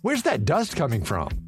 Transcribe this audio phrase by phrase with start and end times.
[0.00, 1.47] Where's that dust coming from?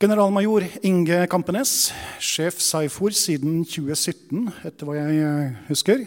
[0.00, 1.90] Generalmajor Inge Kampenes,
[2.24, 6.06] sjef Seifor siden 2017, etter hva jeg eh, husker,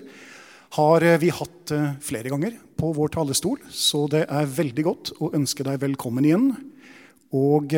[0.80, 5.11] har eh, vi hatt eh, flere ganger på vår talerstol, så det er veldig godt
[5.22, 6.50] å ønske deg velkommen igjen.
[7.38, 7.69] Og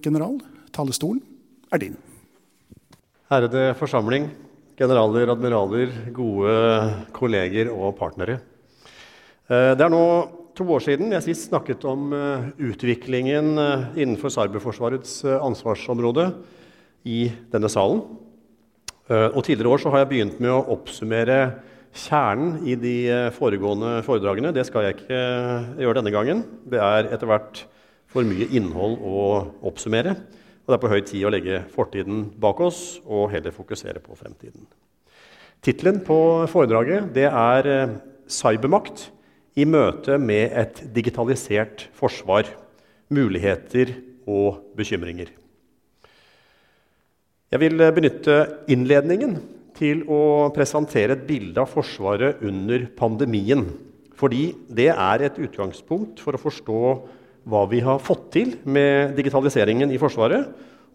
[0.00, 0.40] general,
[0.72, 1.20] talerstolen
[1.68, 2.00] er din.
[3.28, 4.30] Ærede forsamling,
[4.80, 6.56] generaler, admiraler, gode
[7.12, 8.40] kolleger og partnere.
[9.48, 10.04] Det er nå
[10.58, 16.32] to år siden jeg sist snakket om uh, utviklingen uh, innenfor Cyberforsvarets uh, ansvarsområde
[17.06, 18.02] i denne salen.
[19.08, 21.36] og Tidligere år har jeg begynt med å oppsummere
[21.96, 22.96] kjernen i de
[23.32, 24.50] foregående foredragene.
[24.52, 25.20] Det skal jeg ikke
[25.80, 26.42] gjøre denne gangen.
[26.68, 27.62] Det er etter hvert
[28.12, 29.22] for mye innhold å
[29.70, 30.12] oppsummere.
[30.12, 34.18] Og det er på høy tid å legge fortiden bak oss og heller fokusere på
[34.18, 34.66] fremtiden.
[35.64, 36.18] Tittelen på
[36.52, 37.70] foredraget det er
[38.28, 39.08] 'Cybermakt
[39.56, 42.48] i møte med et digitalisert forsvar,
[43.08, 43.94] muligheter
[44.28, 45.30] og bekymringer.
[47.48, 48.34] Jeg vil benytte
[48.68, 49.38] innledningen
[49.78, 53.64] til å presentere et bilde av Forsvaret under pandemien.
[54.18, 56.80] Fordi det er et utgangspunkt for å forstå
[57.48, 60.48] hva vi har fått til med digitaliseringen i Forsvaret,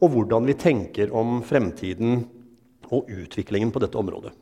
[0.04, 2.26] og hvordan vi tenker om fremtiden
[2.94, 4.34] og utviklingen på dette området.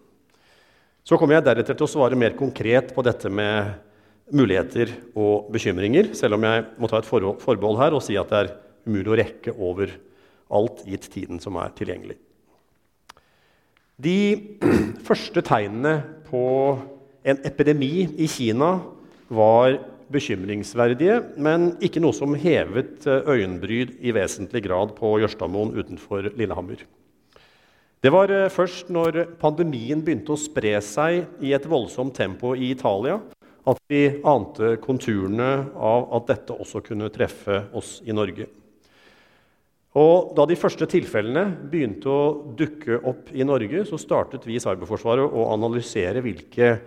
[1.06, 3.72] Så kommer jeg deretter til å svare mer konkret på dette med
[4.36, 8.40] muligheter og bekymringer, selv om jeg må ta et forbehold her og si at det
[8.40, 8.52] er
[8.88, 9.94] umulig å rekke over
[10.52, 12.18] alt gitt tiden som er tilgjengelig.
[14.02, 14.18] De
[15.08, 16.00] første tegnene
[16.30, 16.44] på
[17.22, 18.80] en epidemi i Kina
[19.32, 19.78] var
[20.12, 26.82] bekymringsverdige, men ikke noe som hevet øyenbryd i vesentlig grad på Jørstadmoen utenfor Lillehammer.
[28.02, 32.72] Det var eh, først når pandemien begynte å spre seg i et voldsomt tempo i
[32.74, 33.20] Italia,
[33.70, 38.48] at vi ante konturene av at dette også kunne treffe oss i Norge.
[40.00, 44.64] Og Da de første tilfellene begynte å dukke opp i Norge, så startet vi i
[44.64, 46.78] Cyberforsvaret å analysere hvilke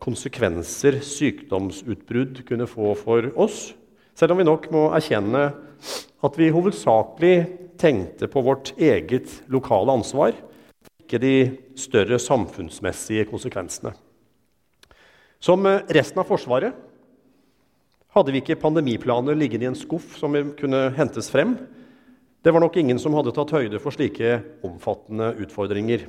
[0.00, 3.74] konsekvenser sykdomsutbrudd kunne få for oss.
[4.16, 5.44] Selv om vi nok må erkjenne
[6.24, 7.36] at vi hovedsakelig
[7.80, 10.32] tenkte på vårt eget lokale ansvar,
[11.04, 11.36] ikke de
[11.76, 13.92] større samfunnsmessige konsekvensene.
[15.44, 16.72] Som eh, resten av Forsvaret
[18.14, 21.56] hadde vi ikke pandemiplaner liggende i en skuff som kunne hentes frem.
[22.44, 26.06] Det var nok ingen som hadde tatt høyde for slike omfattende utfordringer.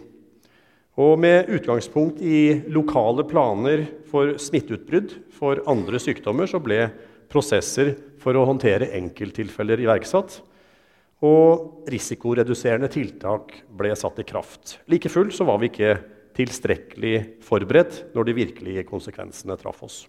[1.02, 6.86] Og med utgangspunkt i lokale planer for smitteutbrudd for andre sykdommer så ble
[7.32, 10.38] prosesser for å håndtere enkelttilfeller iverksatt.
[11.26, 14.78] Og risikoreduserende tiltak ble satt i kraft.
[14.88, 15.98] Like fullt så var vi ikke
[16.36, 20.04] tilstrekkelig forberedt når de virkelige konsekvensene traff oss.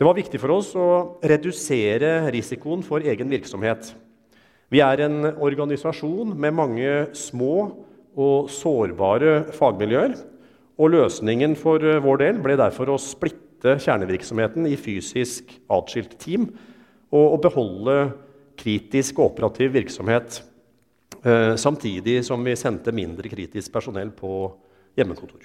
[0.00, 3.92] Det var viktig for oss å redusere risikoen for egen virksomhet.
[4.72, 7.54] Vi er en organisasjon med mange små
[8.16, 10.14] og sårbare fagmiljøer.
[10.80, 16.48] Og løsningen for eh, vår del ble derfor å splitte kjernevirksomheten i fysisk atskilt team
[17.12, 18.14] og beholde
[18.60, 20.40] kritisk og operativ virksomhet
[21.20, 24.30] samtidig som vi sendte mindre kritisk personell på
[24.96, 25.44] hjemmekontor.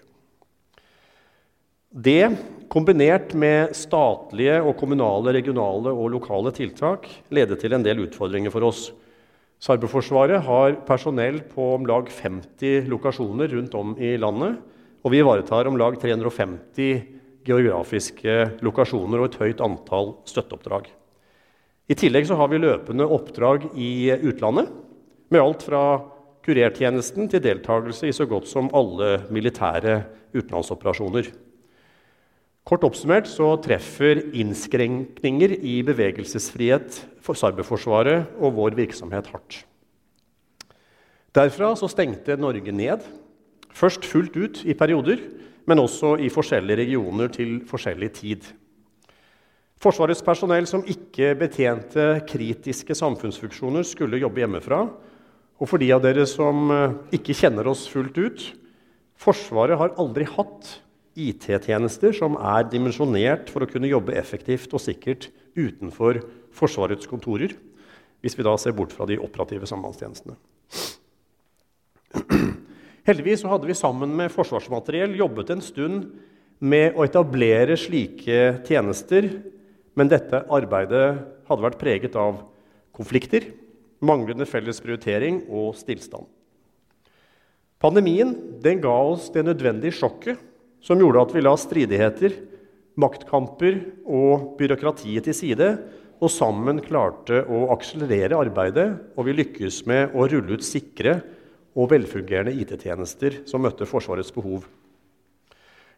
[1.96, 2.28] Det,
[2.68, 8.68] kombinert med statlige og kommunale, regionale og lokale tiltak, ledet til en del utfordringer for
[8.68, 8.90] oss.
[9.64, 14.60] Cyberforsvaret har personell på om lag 50 lokasjoner rundt om i landet.
[15.08, 17.06] Og vi ivaretar om lag 350
[17.48, 18.36] geografiske
[18.66, 20.90] lokasjoner og et høyt antall støtteoppdrag.
[21.88, 24.68] I tillegg har vi løpende oppdrag i utlandet,
[25.34, 25.86] med alt fra
[26.46, 30.04] kurertjenesten til deltakelse i så godt som alle militære
[30.36, 31.32] utenlandsoperasjoner.
[32.66, 39.60] Kort oppsummert så treffer innskrenkninger i bevegelsesfrihet for cyberforsvaret og vår virksomhet hardt.
[41.36, 43.04] Derfra så stengte Norge ned,
[43.76, 45.20] først fullt ut i perioder,
[45.66, 48.46] men også i forskjellige regioner til forskjellig tid.
[49.82, 54.86] Forsvarets personell som ikke betjente kritiske samfunnsfunksjoner, skulle jobbe hjemmefra.
[55.62, 58.48] Og for de av dere som eh, ikke kjenner oss fullt ut
[59.16, 60.74] Forsvaret har aldri hatt
[61.16, 66.20] IT-tjenester som er dimensjonert for å kunne jobbe effektivt og sikkert utenfor
[66.56, 67.56] Forsvarets kontorer,
[68.20, 70.36] hvis vi da ser bort fra de operative sambandstjenestene.
[73.08, 76.10] Heldigvis så hadde vi sammen med Forsvarsmateriell jobbet en stund
[76.60, 79.28] med å etablere slike tjenester,
[79.96, 81.08] men dette arbeidet
[81.48, 82.42] hadde vært preget av
[82.96, 83.48] konflikter,
[84.04, 86.26] manglende felles prioritering og stillstand.
[87.82, 88.34] Pandemien
[88.64, 90.40] ga oss det nødvendige sjokket
[90.86, 92.36] som gjorde at vi la stridigheter,
[92.96, 95.70] maktkamper og byråkratiet til side,
[96.24, 98.88] og sammen klarte å akselerere arbeidet,
[99.18, 101.18] og vi lykkes med å rulle ut sikre
[101.76, 104.64] og velfungerende IT-tjenester som møtte Forsvarets behov.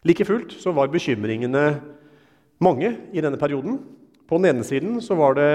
[0.06, 1.62] Like fullt så var bekymringene
[2.62, 3.78] mange i denne perioden.
[4.26, 5.52] På den ene siden så var det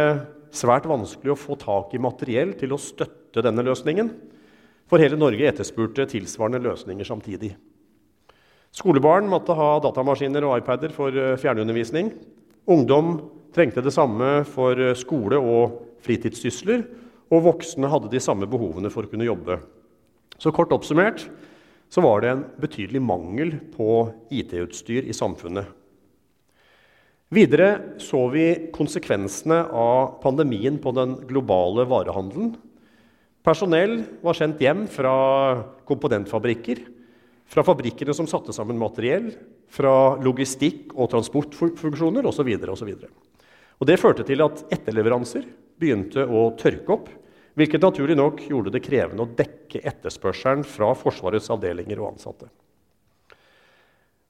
[0.53, 4.11] svært vanskelig å få tak i materiell til å støtte denne løsningen,
[4.89, 7.53] for hele Norge etterspurte tilsvarende løsninger samtidig.
[8.73, 12.09] Skolebarn måtte ha datamaskiner og iPader for eh, fjernundervisning.
[12.73, 13.15] Ungdom
[13.53, 16.81] trengte det samme for eh, skole og fritidssysler.
[17.33, 19.59] Og voksne hadde de samme behovene for å kunne jobbe.
[20.41, 21.27] Så kort oppsummert
[21.94, 23.88] så var det en betydelig mangel på
[24.33, 25.69] IT-utstyr i samfunnet.
[27.33, 28.45] Videre så vi
[28.75, 32.51] konsekvensene av pandemien på den globale varehandelen.
[33.44, 35.13] Personell var sendt hjem fra
[35.89, 36.83] komponentfabrikker
[37.50, 39.31] fra fabrikkene som satte sammen materiell,
[39.74, 42.50] fra logistikk- og transportfunksjoner osv.
[43.83, 45.45] Det førte til at etterleveranser
[45.81, 47.12] begynte å tørke opp,
[47.57, 52.50] hvilket naturlig nok gjorde det krevende å dekke etterspørselen fra Forsvarets avdelinger og ansatte.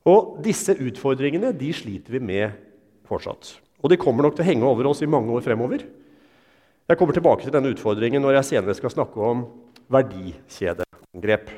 [0.09, 2.72] Og disse utfordringene sliter vi med
[3.09, 3.57] fortsatt.
[3.83, 5.83] Og de kommer nok til å henge over oss i mange år fremover.
[6.87, 9.45] Jeg kommer tilbake til denne utfordringen når jeg senere skal snakke om
[9.91, 11.51] verdikjedeangrep.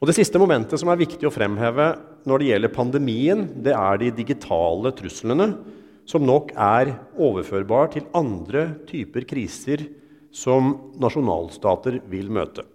[0.00, 1.94] Og Det siste momentet som er viktig å fremheve
[2.28, 5.46] når det gjelder pandemien, det er de digitale truslene,
[6.04, 9.86] som nok er overførbar til andre typer kriser
[10.34, 12.66] som nasjonalstater vil møte.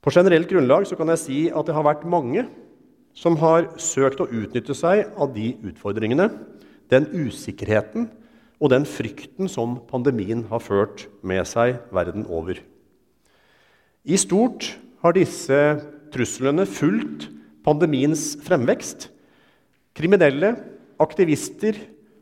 [0.00, 2.46] På generelt grunnlag kan jeg si at det har vært mange
[3.16, 6.28] som har søkt å utnytte seg av de utfordringene,
[6.90, 8.08] den usikkerheten
[8.60, 12.60] og den frykten som pandemien har ført med seg verden over.
[14.04, 15.58] I stort har disse
[16.12, 17.28] truslene fulgt
[17.64, 19.08] pandemiens fremvekst.
[19.96, 20.54] Kriminelle,
[21.00, 21.76] aktivister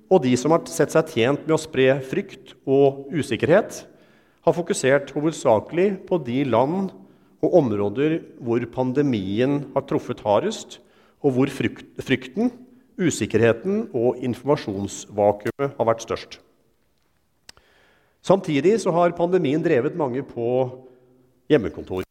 [0.09, 3.85] og de som har sett seg tjent med å spre frykt og usikkerhet,
[4.47, 6.93] har fokusert hovedsakelig på de land
[7.45, 10.81] og områder hvor pandemien har truffet hardest,
[11.23, 12.51] og hvor frykten,
[12.99, 16.41] usikkerheten og informasjonsvakuumet har vært størst.
[18.23, 20.49] Samtidig har pandemien drevet mange på
[21.49, 22.03] hjemmekontor.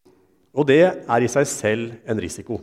[0.56, 2.62] Og det er i seg selv en risiko.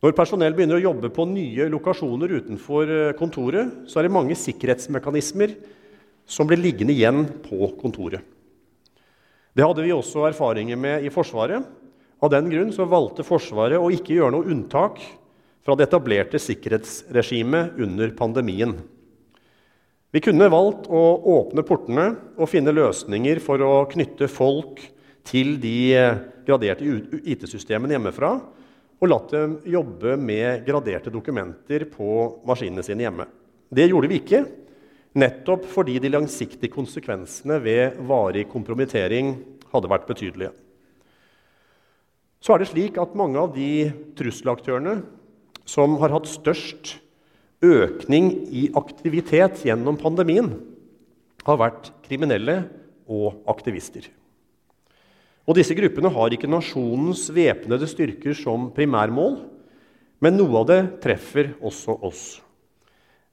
[0.00, 4.38] Når personell begynner å jobbe på nye lokasjoner utenfor eh, kontoret, så er det mange
[4.38, 5.52] sikkerhetsmekanismer
[6.24, 8.24] som blir liggende igjen på kontoret.
[9.56, 11.64] Det hadde vi også erfaringer med i Forsvaret.
[12.20, 15.00] Av den grunn valgte Forsvaret å ikke gjøre noe unntak
[15.64, 18.76] fra det etablerte sikkerhetsregimet under pandemien.
[20.10, 21.02] Vi kunne valgt å
[21.36, 24.80] åpne portene og finne løsninger for å knytte folk
[25.26, 26.86] til de eh, graderte
[27.20, 28.32] IT-systemene hjemmefra
[29.00, 33.26] og latt dem jobbe med graderte dokumenter på maskinene sine hjemme.
[33.70, 34.42] Det gjorde vi ikke,
[35.18, 39.36] nettopp fordi de langsiktige konsekvensene ved varig kompromittering
[39.72, 40.52] hadde vært betydelige.
[42.40, 45.02] så er det slik at mange av de trusselaktørene
[45.68, 46.96] som har hatt størst
[47.60, 50.54] økning i aktivitet gjennom pandemien,
[51.44, 52.64] har vært kriminelle
[53.08, 54.08] og aktivister.
[55.48, 59.40] Og disse gruppene har ikke nasjonens væpnede styrker som primærmål,
[60.20, 62.24] men noe av det treffer også oss.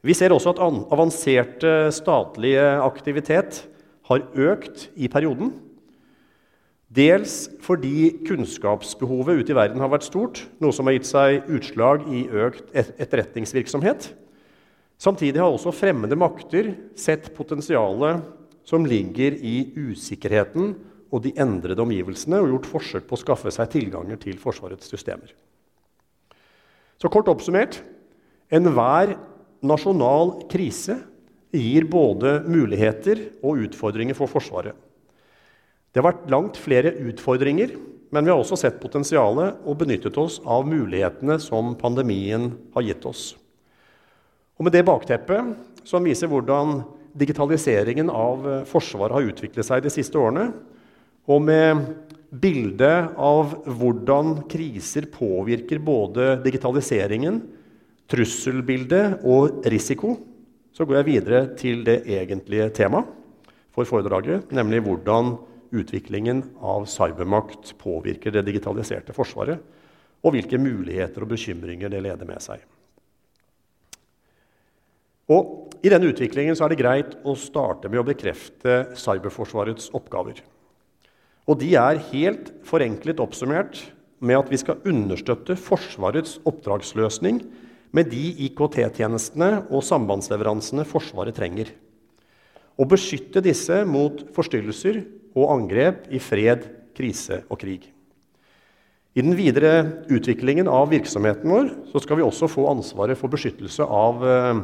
[0.08, 3.66] Vi ser også at avanserte statlige aktivitet
[4.08, 5.52] har økt i perioden.
[6.88, 12.08] Dels fordi kunnskapsbehovet ute i verden har vært stort, noe som har gitt seg utslag
[12.08, 14.14] i økt etterretningsvirksomhet.
[14.98, 18.24] Samtidig har også fremmede makter sett potensialet
[18.68, 20.78] som ligger i usikkerheten
[21.12, 25.32] og de endrede omgivelsene, og gjort forsøk på å skaffe seg tilganger til Forsvarets systemer.
[26.98, 27.82] Så kort oppsummert
[28.52, 29.14] enhver
[29.66, 31.00] nasjonal krise
[31.56, 34.76] gir både muligheter og utfordringer for Forsvaret.
[35.92, 37.74] Det har vært langt flere utfordringer,
[38.14, 43.08] men vi har også sett potensialet og benyttet oss av mulighetene som pandemien har gitt
[43.08, 43.32] oss.
[44.58, 45.56] Og Med det bakteppet,
[45.88, 46.82] som viser hvordan
[47.18, 50.52] digitaliseringen av Forsvaret har utviklet seg de siste årene,
[51.28, 51.82] og med
[52.30, 57.42] bildet av hvordan kriser påvirker både digitaliseringen,
[58.12, 60.16] trusselbildet og risiko,
[60.74, 63.10] så går jeg videre til det egentlige temaet
[63.74, 65.36] for foredraget, nemlig hvordan
[65.76, 69.60] utviklingen av cybermakt påvirker det digitaliserte forsvaret,
[70.24, 72.64] og hvilke muligheter og bekymringer det leder med seg.
[75.28, 80.40] Og I denne utviklingen er det greit å starte med å bekrefte cyberforsvarets oppgaver.
[81.48, 83.80] Og de er helt forenklet oppsummert
[84.20, 87.44] med at vi skal understøtte Forsvarets oppdragsløsning
[87.98, 91.72] med de IKT-tjenestene og sambandsleveransene Forsvaret trenger.
[92.78, 95.02] Og beskytte disse mot forstyrrelser
[95.38, 97.88] og angrep i fred, krise og krig.
[99.18, 101.72] I den videre utviklingen av virksomheten vår
[102.04, 104.60] skal vi også få ansvaret for beskyttelse av eh,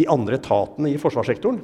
[0.00, 1.60] de andre etatene i forsvarssektoren.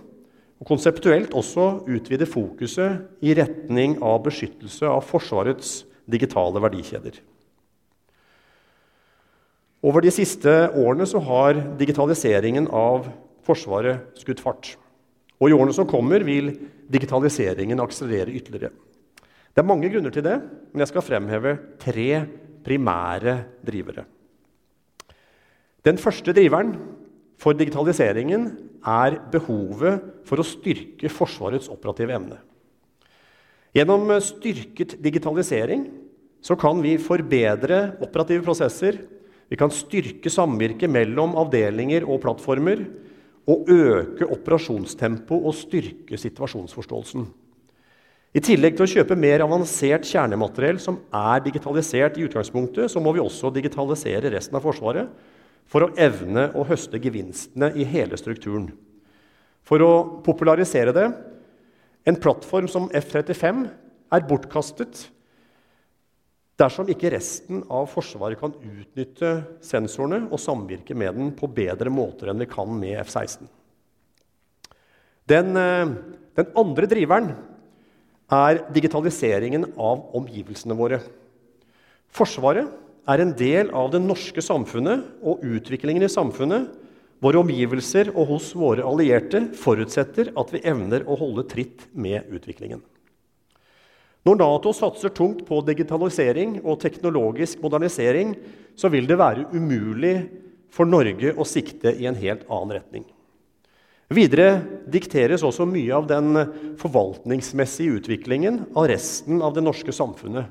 [0.60, 7.16] Og konseptuelt også utvide fokuset i retning av beskyttelse av Forsvarets digitale verdikjeder.
[9.84, 13.10] Over de siste årene så har digitaliseringen av
[13.46, 14.72] Forsvaret skutt fart.
[15.38, 16.48] Og i årene som kommer, vil
[16.90, 18.72] digitaliseringen akselerere ytterligere.
[19.54, 20.36] Det er mange grunner til det,
[20.72, 22.08] men jeg skal fremheve tre
[22.66, 24.04] primære drivere.
[25.86, 26.74] Den første driveren
[27.38, 28.48] for digitaliseringen
[28.82, 32.40] er behovet for å styrke Forsvarets operative evne.
[33.76, 35.86] Gjennom styrket digitalisering
[36.58, 38.98] kan vi forbedre operative prosesser,
[39.50, 42.82] vi kan styrke samvirket mellom avdelinger og plattformer,
[43.46, 47.28] og øke operasjonstempo og styrke situasjonsforståelsen.
[48.36, 53.14] I tillegg til å kjøpe mer avansert kjernemateriell som er digitalisert, i utgangspunktet, så må
[53.14, 55.14] vi også digitalisere resten av Forsvaret
[55.70, 58.68] for å evne å høste gevinstene i hele strukturen.
[59.66, 59.92] For å
[60.26, 61.06] popularisere det
[62.06, 63.64] en plattform som F-35
[64.14, 65.06] er bortkastet
[66.60, 69.32] dersom ikke resten av Forsvaret kan utnytte
[69.64, 73.44] sensorene og samvirke med den på bedre måter enn vi kan med F-16.
[75.26, 75.92] Den, eh,
[76.38, 77.34] den andre driveren
[78.32, 81.00] er digitaliseringen av omgivelsene våre.
[82.08, 82.70] Forsvaret
[83.06, 86.72] er en del av det norske samfunnet og utviklingen i samfunnet.
[87.22, 92.82] Våre omgivelser og hos våre allierte forutsetter at vi evner å holde tritt med utviklingen.
[94.26, 98.34] Når Nato satser tungt på digitalisering og teknologisk modernisering,
[98.74, 100.16] så vil det være umulig
[100.74, 103.06] for Norge å sikte i en helt annen retning.
[104.10, 106.34] Videre dikteres også mye av den
[106.78, 110.50] forvaltningsmessige utviklingen av resten av det norske samfunnet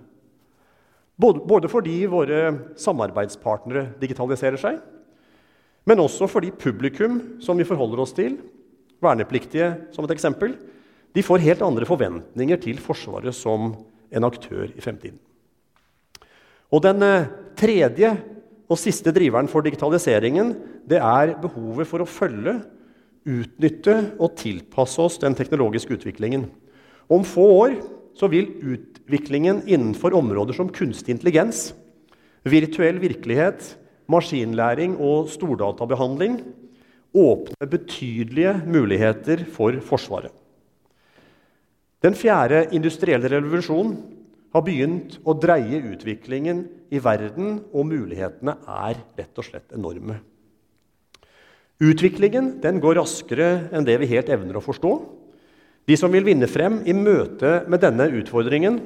[1.15, 2.39] både fordi våre
[2.79, 4.79] samarbeidspartnere digitaliserer seg,
[5.87, 8.39] men også fordi publikum som vi forholder oss til,
[9.03, 10.55] vernepliktige som et eksempel,
[11.15, 13.71] de får helt andre forventninger til Forsvaret som
[14.11, 15.19] en aktør i fremtiden.
[16.73, 18.11] Og Den eh, tredje
[18.67, 20.55] og siste driveren for digitaliseringen
[20.89, 22.59] det er behovet for å følge,
[23.25, 26.45] utnytte og tilpasse oss den teknologiske utviklingen.
[27.09, 27.79] Om få år
[28.17, 31.71] så vil utviklingen innenfor områder som kunstig intelligens,
[32.45, 33.71] virtuell virkelighet,
[34.11, 36.37] maskinlæring og stordatabehandling
[37.15, 40.33] åpne betydelige muligheter for Forsvaret.
[42.05, 43.95] Den fjerde industrielle revolusjonen
[44.53, 46.59] har begynt å dreie utviklingen
[46.93, 50.19] i verden, og mulighetene er rett og slett enorme.
[51.81, 54.91] Utviklingen går raskere enn det vi helt evner å forstå.
[55.89, 58.79] De som vil vinne frem i møte med denne utfordringen,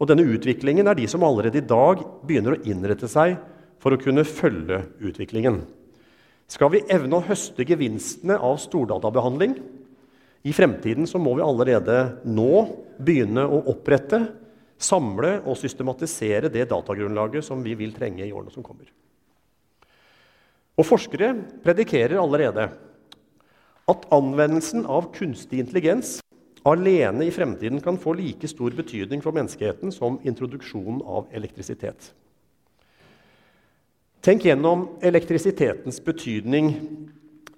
[0.00, 3.34] Og denne utviklingen er de som allerede i dag begynner å innrette seg
[3.76, 5.58] for å kunne følge utviklingen.
[6.48, 9.58] Skal vi evne å høste gevinstene av stordatabehandling
[10.42, 12.52] i fremtiden, så må vi allerede nå
[13.00, 14.22] begynne å opprette,
[14.80, 18.88] samle og systematisere det datagrunnlaget som vi vil trenge i årene som kommer.
[20.80, 22.70] Og Forskere predikerer allerede
[23.90, 26.16] at anvendelsen av kunstig intelligens
[26.64, 32.12] alene i fremtiden kan få like stor betydning for menneskeheten som introduksjonen av elektrisitet.
[34.20, 36.74] Tenk gjennom elektrisitetens betydning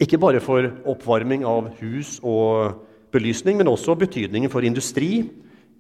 [0.03, 2.81] ikke bare for oppvarming av hus og
[3.15, 5.29] belysning, men også betydningen for industri,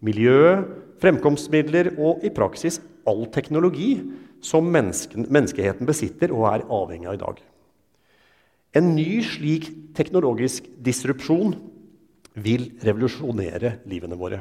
[0.05, 0.62] miljø,
[1.02, 3.97] fremkomstmidler og i praksis all teknologi
[4.43, 7.43] som menneskeheten besitter og er avhengig av i dag.
[8.79, 11.55] En ny slik teknologisk disrupsjon
[12.43, 14.41] vil revolusjonere livene våre.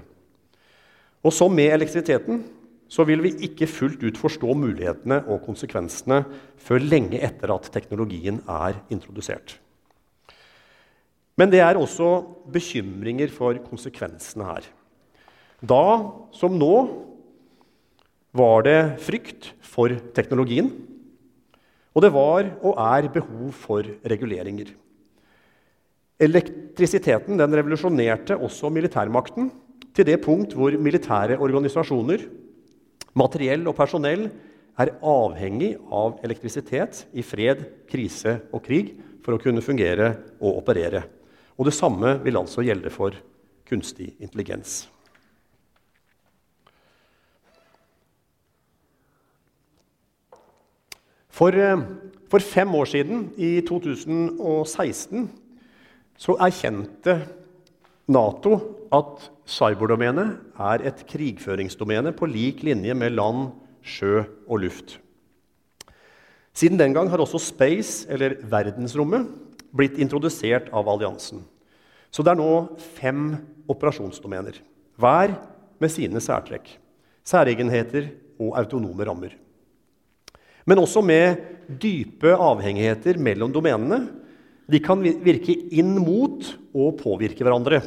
[1.22, 2.44] Og som med elektrisiteten
[2.92, 6.24] så vil vi ikke fullt ut forstå mulighetene og konsekvensene
[6.60, 9.58] før lenge etter at teknologien er introdusert.
[11.42, 12.20] Men det er også
[12.54, 14.66] bekymringer for konsekvensene her.
[15.58, 15.86] Da,
[16.38, 16.76] som nå,
[18.38, 20.70] var det frykt for teknologien.
[21.98, 24.70] Og det var og er behov for reguleringer.
[26.22, 29.50] Elektrisiteten den revolusjonerte også militærmakten
[29.98, 32.28] til det punkt hvor militære organisasjoner,
[33.18, 34.28] materiell og personell
[34.80, 38.94] er avhengig av elektrisitet i fred, krise og krig
[39.26, 41.02] for å kunne fungere og operere.
[41.62, 43.14] Og det samme vil altså gjelde for
[43.70, 44.88] kunstig intelligens.
[51.30, 51.78] For, eh,
[52.30, 55.30] for fem år siden, i 2016,
[56.18, 57.28] så erkjente
[58.08, 58.58] Nato
[58.92, 63.52] at cyberdomenet er et krigføringsdomene på lik linje med land,
[63.86, 65.00] sjø og luft.
[66.54, 69.30] Siden den gang har også space, eller verdensrommet,
[69.72, 71.46] blitt introdusert av alliansen.
[72.12, 72.52] Så det er nå
[72.98, 73.32] fem
[73.72, 74.58] operasjonsdomener,
[75.00, 75.38] hver
[75.82, 76.68] med sine særtrekk,
[77.24, 78.10] særegenheter
[78.42, 79.38] og autonome rammer.
[80.68, 81.40] Men også med
[81.82, 84.04] dype avhengigheter mellom domenene
[84.72, 87.82] de kan virke inn mot og påvirke hverandre.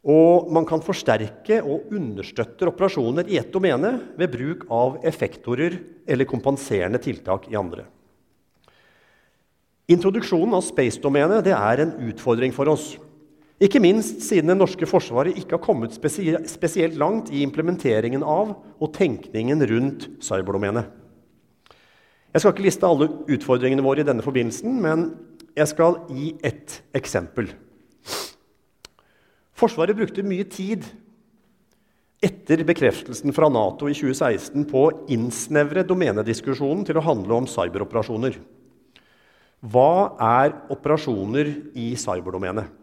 [0.00, 5.76] Og man kan forsterke og understøtte operasjoner i ett domene ved bruk av effektorer
[6.08, 7.84] eller kompenserende tiltak i andre.
[9.90, 12.94] Introduksjonen av space-domenet er en utfordring for oss.
[13.60, 18.92] Ikke minst siden det norske forsvaret ikke har kommet spesielt langt i implementeringen av og
[18.96, 20.88] tenkningen rundt cyberdomenet.
[22.32, 25.10] Jeg skal ikke liste alle utfordringene våre i denne forbindelsen, men
[25.58, 27.50] jeg skal gi ett eksempel.
[29.60, 30.86] Forsvaret brukte mye tid
[32.24, 38.40] etter bekreftelsen fra Nato i 2016 på å innsnevre domenediskusjonen til å handle om cyberoperasjoner.
[39.60, 42.79] Hva er operasjoner i cyberdomenet?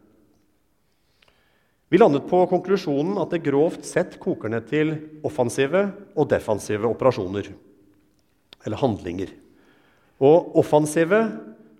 [1.87, 4.89] Vi landet på konklusjonen at det grovt sett koker ned til
[5.27, 5.85] offensive
[6.19, 7.47] og defensive operasjoner.
[8.67, 9.31] Eller handlinger.
[10.19, 11.21] Og offensive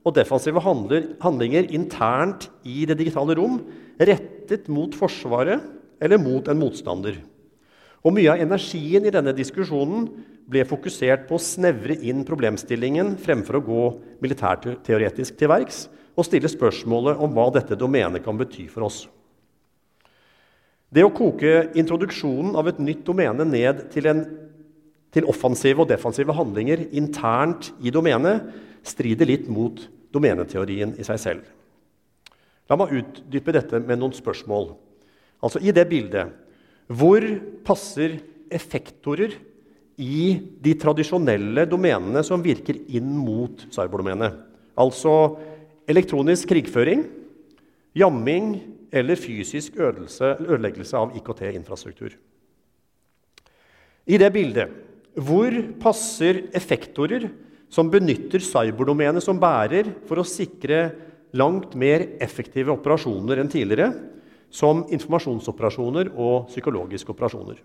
[0.08, 3.60] og defensive handlinger internt i det digitale rom
[4.00, 5.66] rettet mot Forsvaret
[6.00, 7.20] eller mot en motstander.
[8.08, 10.08] Og Mye av energien i denne diskusjonen
[10.48, 13.84] ble fokusert på å snevre inn problemstillingen fremfor å gå
[14.24, 15.84] militærteoretisk til verks
[16.16, 19.04] og stille spørsmålet om hva dette domenet kan bety for oss.
[20.88, 24.24] Det å koke introduksjonen av et nytt domene ned til, en,
[25.12, 28.48] til offensive og defensive handlinger internt i domenet
[28.88, 29.82] strider litt mot
[30.16, 31.44] domeneteorien i seg selv.
[32.68, 34.72] La meg utdype dette med noen spørsmål.
[35.44, 36.32] Altså I det bildet
[36.88, 37.24] hvor
[37.68, 38.16] passer
[38.48, 39.34] effektorer
[40.00, 44.40] i de tradisjonelle domenene som virker inn mot cyberdomenet?
[44.80, 45.36] Altså
[45.90, 47.04] elektronisk krigføring,
[47.98, 52.16] jamming eller fysisk ødeleggelse av IKT-infrastruktur.
[54.08, 54.84] I det bildet
[55.18, 57.28] hvor passer effektorer
[57.74, 60.92] som benytter cyberdomenet som bærer for å sikre
[61.36, 63.92] langt mer effektive operasjoner enn tidligere,
[64.48, 67.58] som informasjonsoperasjoner og psykologiske operasjoner.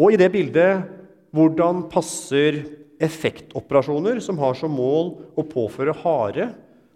[0.00, 0.88] Og i det bildet
[1.36, 2.64] hvordan passer
[3.00, 6.48] effektoperasjoner som har som mål å påføre harde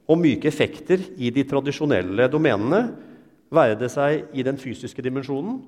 [0.04, 2.82] og myke effekter i de tradisjonelle domenene,
[3.54, 5.62] være det seg i den fysiske dimensjonen,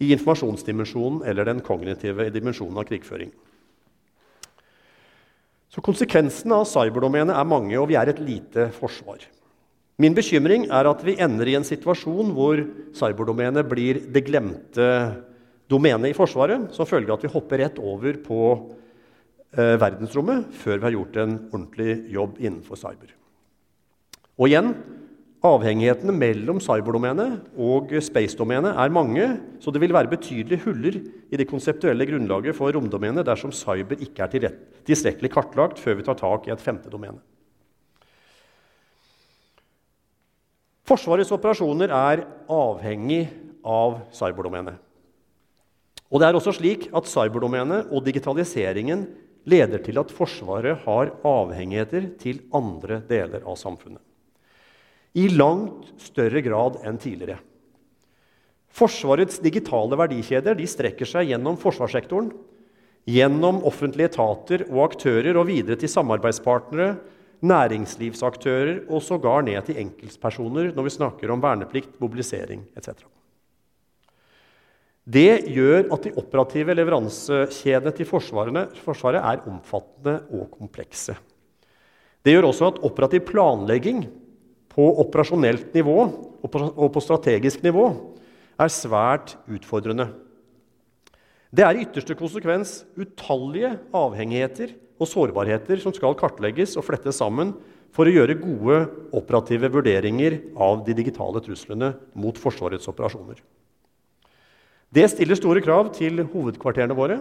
[0.00, 3.30] i informasjonsdimensjonen eller den kognitive dimensjonen av krigføring.
[5.72, 9.24] Så Konsekvensene av cyberdomenet er mange, og vi er et lite forsvar.
[10.00, 12.60] Min bekymring er at vi ender i en situasjon hvor
[12.96, 14.88] cyberdomenet blir det glemte
[15.72, 18.40] domene i Forsvaret som følge av at vi hopper rett over på
[19.56, 23.14] eh, verdensrommet før vi har gjort en ordentlig jobb innenfor cyber.
[24.36, 24.74] Og igjen
[25.46, 29.26] Avhengighetene mellom cyberdomenet og space-domenet er mange,
[29.60, 30.96] så det vil være betydelige huller
[31.30, 34.56] i det konseptuelle grunnlaget for romdomenet dersom cyber ikke er
[34.88, 37.20] tilstrekkelig kartlagt før vi tar tak i et femte domene.
[40.86, 43.26] Forsvarets operasjoner er avhengig
[43.66, 44.80] av cyberdomenet.
[46.06, 49.08] Og det er også slik at cyberdomenet og digitaliseringen
[49.46, 54.02] leder til at Forsvaret har avhengigheter til andre deler av samfunnet
[55.16, 57.40] i langt større grad enn tidligere.
[58.76, 62.28] Forsvarets digitale verdikjeder strekker seg gjennom forsvarssektoren,
[63.08, 66.96] gjennom offentlige etater og aktører og videre til samarbeidspartnere,
[67.46, 73.06] næringslivsaktører og sågar ned til enkeltpersoner når vi snakker om verneplikt, mobilisering etc.
[75.06, 81.14] Det gjør at de operative leveransekjedene til Forsvaret er omfattende og komplekse.
[82.26, 84.02] Det gjør også at operativ planlegging
[84.76, 85.96] på operasjonelt nivå
[86.44, 87.88] og på strategisk nivå
[88.60, 90.10] er svært utfordrende.
[91.52, 97.54] Det er i ytterste konsekvens utallige avhengigheter og sårbarheter som skal kartlegges og flettes sammen
[97.96, 98.80] for å gjøre gode
[99.16, 103.38] operative vurderinger av de digitale truslene mot Forsvarets operasjoner.
[104.92, 107.20] Det stiller store krav til hovedkvarterene våre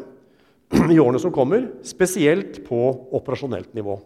[0.91, 2.81] i årene som kommer, spesielt på
[3.15, 3.99] operasjonelt nivå.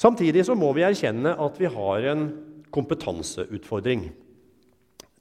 [0.00, 2.26] Samtidig så må vi erkjenne at vi har en
[2.74, 4.08] kompetanseutfordring.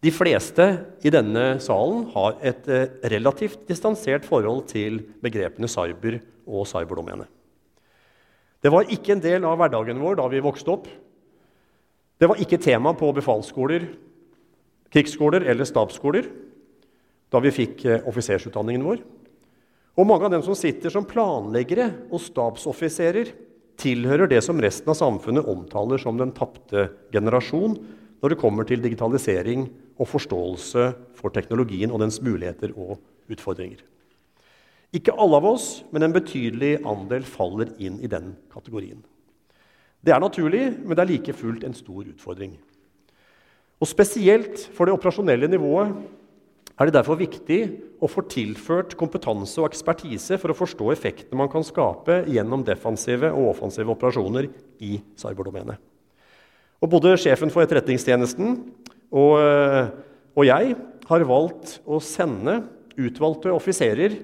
[0.04, 0.66] De fleste
[1.06, 7.30] i denne salen har et eh, relativt distansert forhold til begrepene cyber og cyberdomene.
[8.64, 10.90] Det var ikke en del av hverdagen vår da vi vokste opp.
[12.20, 13.88] Det var ikke tema på befalsskoler,
[14.94, 16.28] krigsskoler eller stabsskoler
[17.34, 19.02] da vi fikk eh, offisersutdanningen vår.
[19.94, 23.32] Og mange av dem som sitter som planleggere og stabsoffiserer,
[23.82, 27.78] tilhører det som resten av samfunnet omtaler som den tapte generasjon
[28.24, 29.66] når det kommer til digitalisering
[30.00, 30.86] og forståelse
[31.18, 33.00] for teknologien og dens muligheter og
[33.32, 33.82] utfordringer.
[34.94, 39.02] Ikke alle av oss, men en betydelig andel faller inn i den kategorien.
[40.04, 42.58] Det er naturlig, men det er like fullt en stor utfordring.
[43.82, 45.96] Og Spesielt for det operasjonelle nivået
[46.74, 47.60] er det derfor viktig
[48.02, 53.30] å få tilført kompetanse og ekspertise for å forstå effektene man kan skape gjennom defensive
[53.30, 54.50] og offensive operasjoner
[54.82, 55.78] i cyberdomenet.
[56.84, 58.58] Og både sjefen for Etterretningstjenesten
[59.14, 59.92] og, eh,
[60.34, 60.74] og jeg
[61.08, 62.64] har valgt å sende
[62.98, 64.18] utvalgte offiserer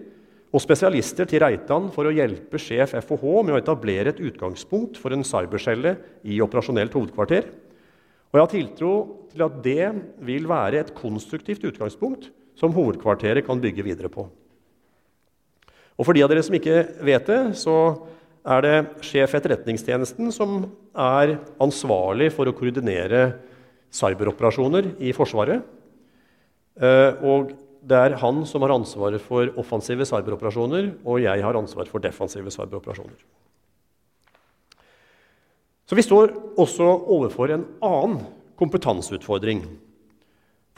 [0.49, 5.13] og spesialister til Reitan for å hjelpe sjef FOH med å etablere et utgangspunkt for
[5.13, 7.45] en cybercelle i operasjonelt hovedkvarter.
[8.29, 8.91] Og jeg har tiltro
[9.29, 9.85] til at det
[10.25, 14.27] vil være et konstruktivt utgangspunkt som hovedkvarteret kan bygge videre på.
[15.99, 17.75] Og For de av dere som ikke vet det, så
[18.47, 20.61] er det sjef Etterretningstjenesten som
[20.95, 23.33] er ansvarlig for å koordinere
[23.91, 25.65] cyberoperasjoner i Forsvaret.
[26.79, 27.51] Eh, og
[27.83, 32.51] det er han som har ansvaret for offensive cyberoperasjoner, og jeg har ansvar for defensive
[32.53, 33.19] cyberoperasjoner.
[35.89, 38.19] Så vi står også overfor en annen
[38.59, 39.63] kompetanseutfordring.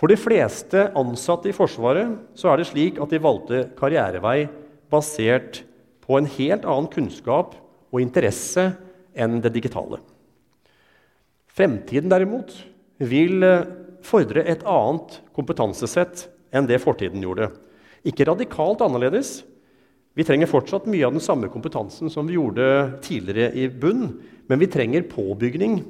[0.01, 4.47] For de fleste ansatte i Forsvaret så er det slik at de valgte karrierevei
[4.89, 5.59] basert
[6.01, 7.53] på en helt annen kunnskap
[7.93, 8.71] og interesse
[9.13, 9.99] enn det digitale.
[11.53, 12.49] Fremtiden derimot
[12.97, 13.69] vil eh,
[14.01, 17.51] fordre et annet kompetansesett enn det fortiden gjorde.
[18.01, 19.43] Ikke radikalt annerledes.
[20.17, 22.65] Vi trenger fortsatt mye av den samme kompetansen som vi gjorde
[23.05, 24.07] tidligere i bunn,
[24.49, 25.83] men vi trenger påbygning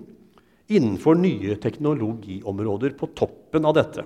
[0.72, 4.06] innenfor nye teknologiområder på toppen av dette.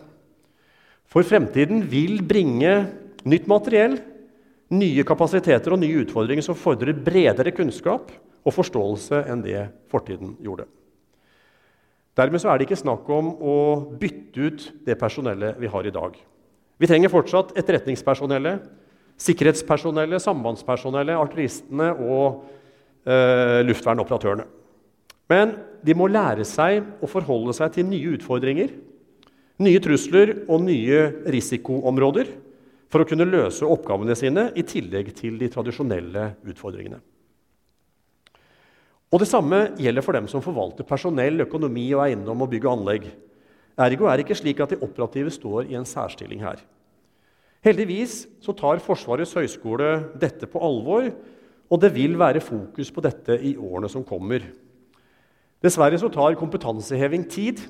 [1.09, 2.73] For fremtiden vil bringe
[3.25, 3.99] nytt materiell,
[4.75, 8.09] nye kapasiteter og nye utfordringer som fordrer bredere kunnskap
[8.45, 10.65] og forståelse enn det fortiden gjorde.
[12.15, 13.55] Dermed er det ikke snakk om å
[13.99, 16.15] bytte ut det personellet vi har i dag.
[16.79, 18.63] Vi trenger fortsatt etterretningspersonellet,
[19.19, 22.45] sikkerhetspersonellet, sambandspersonellet, artilleristene og
[23.07, 24.47] eh, luftvernoperatørene.
[25.31, 28.73] Men de må lære seg å forholde seg til nye utfordringer,
[29.63, 32.29] nye trusler og nye risikoområder
[32.91, 37.01] for å kunne løse oppgavene sine i tillegg til de tradisjonelle utfordringene.
[39.13, 42.73] Og Det samme gjelder for dem som forvalter personell, økonomi, og eiendom og bygg og
[42.73, 43.05] anlegg.
[43.79, 46.59] Ergo er det ikke slik at de operative står i en særstilling her.
[47.63, 51.07] Heldigvis så tar Forsvarets høgskole dette på alvor,
[51.65, 54.43] og det vil være fokus på dette i årene som kommer.
[55.65, 57.63] Dessverre så tar kompetanseheving tid.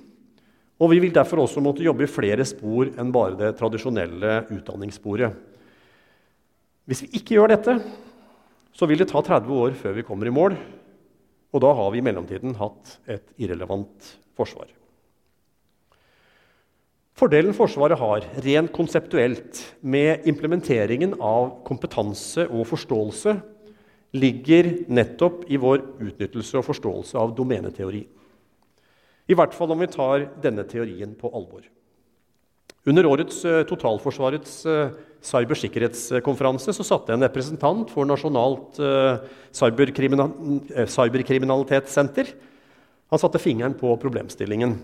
[0.76, 5.38] Og vi vil derfor også måtte jobbe i flere spor enn bare det tradisjonelle utdanningssporet.
[6.86, 7.78] Hvis vi ikke gjør dette,
[8.76, 10.58] så vil det ta 30 år før vi kommer i mål.
[11.56, 14.68] Og da har vi i mellomtiden hatt et irrelevant forsvar.
[17.16, 23.38] Fordelen Forsvaret har rent konseptuelt med implementeringen av kompetanse og forståelse,
[24.16, 28.04] ligger nettopp i vår utnyttelse og forståelse av domeneteori.
[29.26, 31.62] I hvert fall om vi tar denne teorien på alvor.
[32.86, 34.94] Under årets uh, Totalforsvarets uh,
[35.26, 39.18] cybersikkerhetskonferanse så satte en representant for Nasjonalt uh,
[39.58, 42.30] cyberkriminalitetssenter
[43.12, 44.80] han satte fingeren på problemstillingen.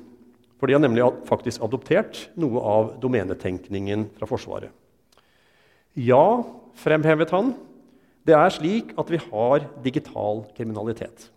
[0.60, 4.70] For de har nemlig faktisk adoptert noe av domenetenkningen fra Forsvaret.
[5.98, 6.44] Ja,
[6.80, 7.56] fremhevet han,
[8.27, 11.29] det er slik at vi har digital kriminalitet.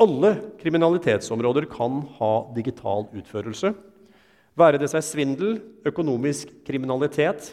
[0.00, 3.74] Alle kriminalitetsområder kan ha digital utførelse.
[4.58, 7.52] Være det seg svindel, økonomisk kriminalitet,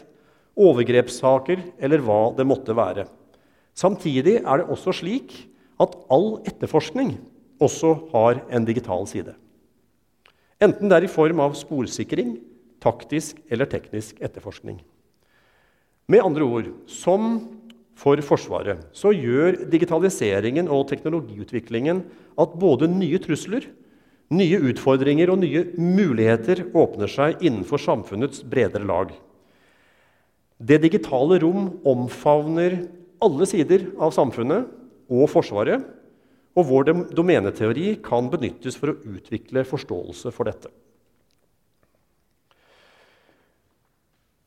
[0.58, 3.06] overgrepssaker eller hva det måtte være.
[3.74, 5.34] Samtidig er det også slik
[5.80, 7.16] at all etterforskning
[7.62, 9.34] også har en digital side.
[10.62, 12.36] Enten det er i form av sporsikring,
[12.82, 14.80] taktisk eller teknisk etterforskning.
[16.10, 17.38] Med andre ord, som
[17.98, 22.02] for Forsvaret, så gjør digitaliseringen og teknologiutviklingen
[22.40, 23.66] at både nye trusler,
[24.32, 29.12] nye utfordringer og nye muligheter åpner seg innenfor samfunnets bredere lag.
[30.62, 32.78] Det digitale rom omfavner
[33.22, 34.70] alle sider av samfunnet
[35.12, 35.82] og Forsvaret,
[36.52, 40.68] og vår domeneteori kan benyttes for å utvikle forståelse for dette.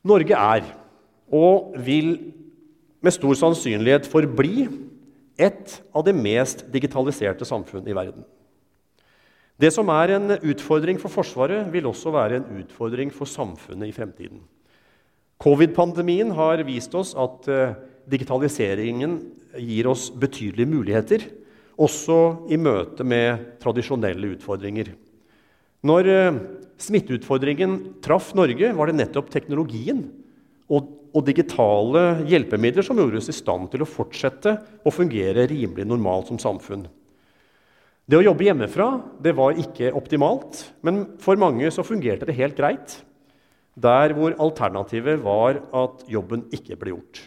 [0.06, 0.68] Norge er,
[1.34, 2.12] og vil
[3.06, 4.66] med stor sannsynlighet forbli,
[5.36, 8.24] et av de mest digitaliserte samfunn i verden.
[9.60, 13.96] Det som er en utfordring for Forsvaret, vil også være en utfordring for samfunnet i
[13.96, 14.42] fremtiden.
[15.40, 17.76] Covid-pandemien har vist oss at eh,
[18.08, 19.18] digitaliseringen
[19.60, 21.26] gir oss betydelige muligheter
[21.76, 22.20] også
[22.52, 24.94] i møte med tradisjonelle utfordringer.
[25.86, 26.38] Når eh,
[26.82, 30.06] smitteutfordringen traff Norge, var det nettopp teknologien
[30.72, 35.88] og, og, digitale hjelpemidler som gjorde oss i stand til å fortsette å fungere rimelig
[35.88, 36.84] normalt som samfunn.
[38.06, 38.90] Det å jobbe hjemmefra
[39.24, 43.00] det var ikke optimalt, men for mange så fungerte det helt greit.
[43.76, 47.24] Der hvor alternativet var at jobben ikke ble gjort.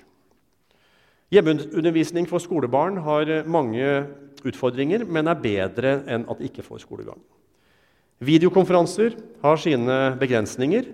[1.34, 3.88] Hjemmeundervisning for skolebarn har mange
[4.46, 7.18] utfordringer, men er bedre enn at de ikke får skolegang.
[8.24, 10.88] Videokonferanser har sine begrensninger,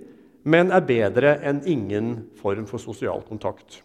[0.44, 3.80] men er bedre enn ingen form for sosial kontakt.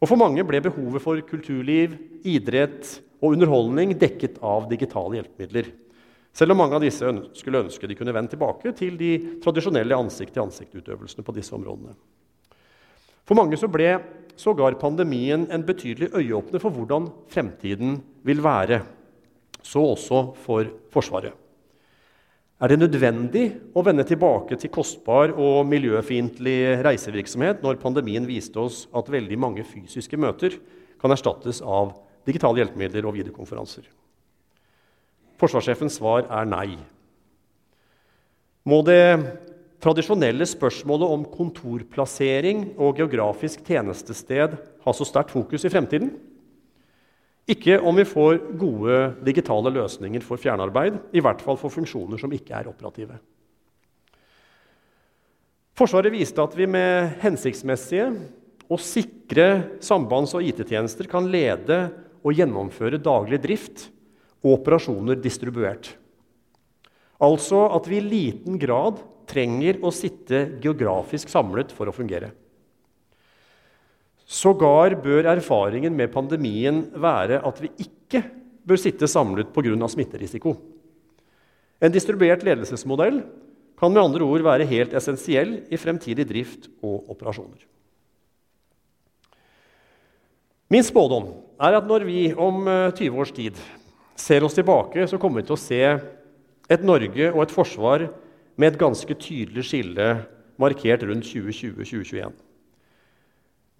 [0.00, 5.68] Og For mange ble behovet for kulturliv, idrett og underholdning dekket av digitale hjelpemidler.
[6.32, 9.10] Selv om mange av disse skulle ønske de kunne vende tilbake til de
[9.42, 11.92] tradisjonelle ansikt-til-ansikt-utøvelsene på disse områdene.
[13.26, 13.98] For mange så ble
[14.40, 18.80] sågar pandemien en betydelig øyeåpner for hvordan fremtiden vil være.
[19.62, 21.39] Så også for Forsvaret.
[22.60, 28.82] Er det nødvendig å vende tilbake til kostbar og miljøfiendtlig reisevirksomhet når pandemien viste oss
[28.92, 30.58] at veldig mange fysiske møter
[31.00, 31.94] kan erstattes av
[32.28, 33.86] digitale hjelpemidler og videokonferanser?
[35.40, 36.76] Forsvarssjefens svar er nei.
[38.68, 39.00] Må det
[39.80, 46.12] tradisjonelle spørsmålet om kontorplassering og geografisk tjenestested ha så sterkt fokus i fremtiden?
[47.50, 52.32] Ikke om vi får gode digitale løsninger for fjernarbeid, i hvert fall for funksjoner som
[52.34, 53.16] ikke er operative.
[55.80, 58.10] Forsvaret viste at vi med hensiktsmessige
[58.70, 59.46] og sikre
[59.82, 61.78] sambands- og IT-tjenester kan lede
[62.20, 63.88] og gjennomføre daglig drift
[64.44, 65.94] og operasjoner distribuert.
[67.20, 72.30] Altså at vi i liten grad trenger å sitte geografisk samlet for å fungere.
[74.30, 78.22] Sågar bør erfaringen med pandemien være at vi ikke
[78.62, 79.88] bør sitte samlet pga.
[79.88, 80.54] smitterisiko.
[81.82, 83.24] En distribuert ledelsesmodell
[83.80, 87.64] kan med andre ord være helt essensiell i fremtidig drift og operasjoner.
[90.70, 93.56] Min spådom er at når vi om 20 eh, års tid
[94.14, 95.80] ser oss tilbake, så kommer vi til å se
[96.70, 98.06] et Norge og et forsvar
[98.54, 100.12] med et ganske tydelig skille
[100.60, 102.30] markert rundt 2020-2021.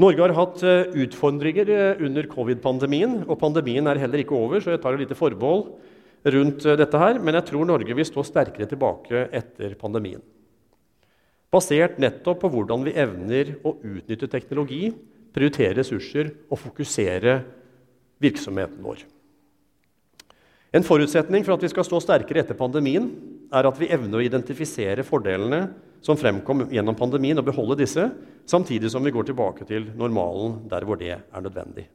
[0.00, 4.72] Norge har hatt eh, utfordringer eh, under covid-pandemien, og pandemien er heller ikke over, så
[4.72, 5.66] jeg tar et lite forbehold
[6.34, 10.22] rundt eh, dette her, men jeg tror Norge vil stå sterkere tilbake etter pandemien.
[11.52, 14.88] Basert nettopp på hvordan vi evner å utnytte teknologi,
[15.34, 17.40] prioritere ressurser og fokusere
[18.22, 19.04] virksomheten vår.
[20.70, 23.10] En forutsetning for at vi skal stå sterkere etter pandemien,
[23.50, 25.64] er at vi evner å identifisere fordelene
[26.00, 28.08] som fremkom gjennom pandemien, og beholde disse,
[28.48, 31.86] samtidig som vi går tilbake til normalen der hvor det er nødvendig.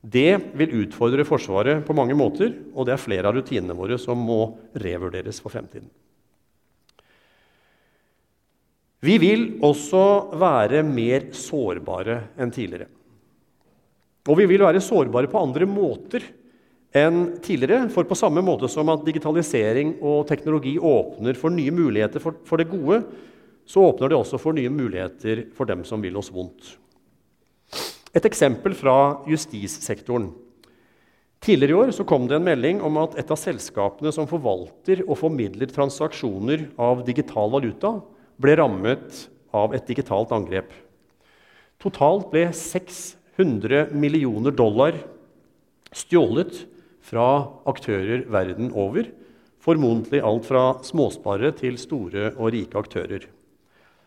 [0.00, 4.16] Det vil utfordre Forsvaret på mange måter, og det er flere av rutinene våre som
[4.16, 5.90] må revurderes for fremtiden.
[9.00, 12.88] Vi vil også være mer sårbare enn tidligere.
[14.28, 16.24] Og vi vil være sårbare på andre måter
[16.96, 17.88] enn tidligere.
[17.92, 22.60] For på samme måte som at digitalisering og teknologi åpner for nye muligheter for, for
[22.60, 23.02] det gode,
[23.66, 26.74] så åpner det også for nye muligheter for dem som vil oss vondt.
[28.10, 30.32] Et eksempel fra justissektoren.
[31.40, 35.04] Tidligere i år så kom det en melding om at et av selskapene som forvalter
[35.06, 37.94] og formidler transaksjoner av digital valuta,
[38.40, 39.22] ble rammet
[39.56, 40.68] av et digitalt angrep.
[41.80, 44.98] Totalt ble 600 millioner dollar
[45.96, 46.64] stjålet
[47.10, 47.26] fra
[47.68, 49.10] aktører verden over.
[49.60, 53.26] Formodentlig alt fra småsparere til store og rike aktører.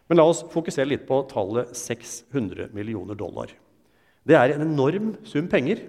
[0.09, 3.51] Men la oss fokusere litt på tallet 600 millioner dollar.
[4.23, 5.83] Det er en enorm sum penger.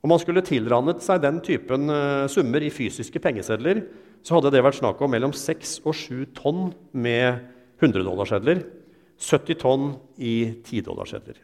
[0.00, 3.82] Om man skulle tilrannet seg den typen uh, summer i fysiske pengesedler,
[4.24, 7.42] så hadde det vært snakk om mellom 6 og 7 tonn med
[7.82, 8.62] 100-dollarsedler.
[9.20, 11.36] 70 tonn i 10-dollarsedler.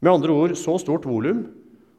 [0.00, 1.44] Med andre ord så stort volum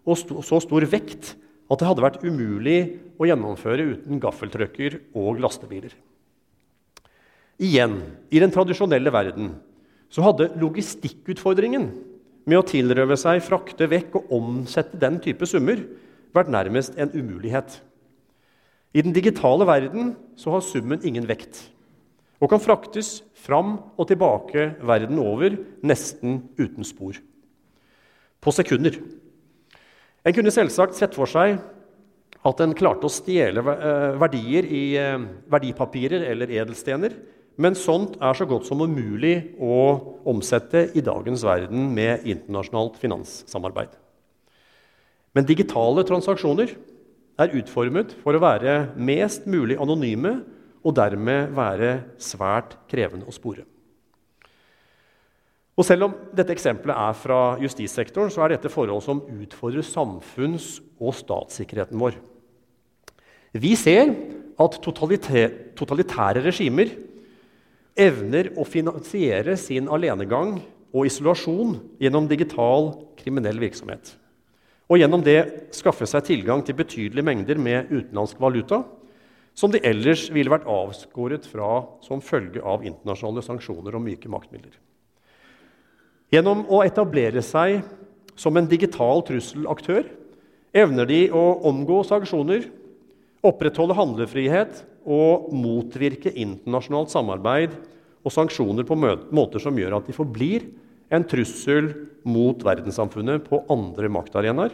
[0.05, 2.79] og så stor vekt at det hadde vært umulig
[3.17, 5.95] å gjennomføre uten gaffeltrucker og lastebiler.
[7.61, 9.53] Igjen, i den tradisjonelle verden
[10.11, 11.87] så hadde logistikkutfordringen
[12.45, 15.81] med å tilrøve seg, frakte vekk og omsette den type summer
[16.35, 17.79] vært nærmest en umulighet.
[18.95, 21.63] I den digitale verden så har summen ingen vekt
[22.43, 27.17] og kan fraktes fram og tilbake verden over nesten uten spor.
[28.43, 28.97] På sekunder.
[30.25, 31.59] En kunne selvsagt sett for seg
[32.45, 37.13] at en klarte å stjele eh, verdier i eh, verdipapirer eller edelstener
[37.61, 39.75] men sånt er så godt som umulig å
[40.27, 43.93] omsette i dagens verden med internasjonalt finanssamarbeid.
[45.35, 46.73] Men digitale transaksjoner
[47.39, 50.37] er utformet for å være mest mulig anonyme
[50.85, 53.63] og dermed være svært krevende å spore.
[55.75, 60.79] Og Selv om dette eksempelet er fra justissektoren, så er dette forhold som utfordrer samfunns-
[60.99, 62.15] og statssikkerheten vår.
[63.55, 64.13] Vi ser
[64.59, 66.93] at totalitære regimer
[67.95, 70.57] evner å finansiere sin alenegang
[70.95, 74.15] og isolasjon gjennom digital kriminell virksomhet.
[74.87, 75.39] Og gjennom det
[75.75, 78.83] skaffe seg tilgang til betydelige mengder med utenlandsk valuta,
[79.55, 84.75] som de ellers ville vært avskåret fra som følge av internasjonale sanksjoner og myke maktmidler.
[86.33, 87.83] Gjennom å etablere seg
[88.35, 90.07] som en digital trusselaktør
[90.75, 92.65] evner de å omgå sanksjoner,
[93.45, 97.75] opprettholde handlefrihet og motvirke internasjonalt samarbeid
[98.25, 100.65] og sanksjoner på måter som gjør at de forblir
[101.13, 101.91] en trussel
[102.25, 104.73] mot verdenssamfunnet på andre maktarenaer.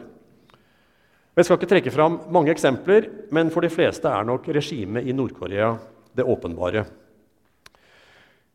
[1.36, 5.16] Jeg skal ikke trekke fram mange eksempler, men for de fleste er nok regimet i
[5.16, 5.74] Nord-Korea
[6.16, 6.86] det åpenbare.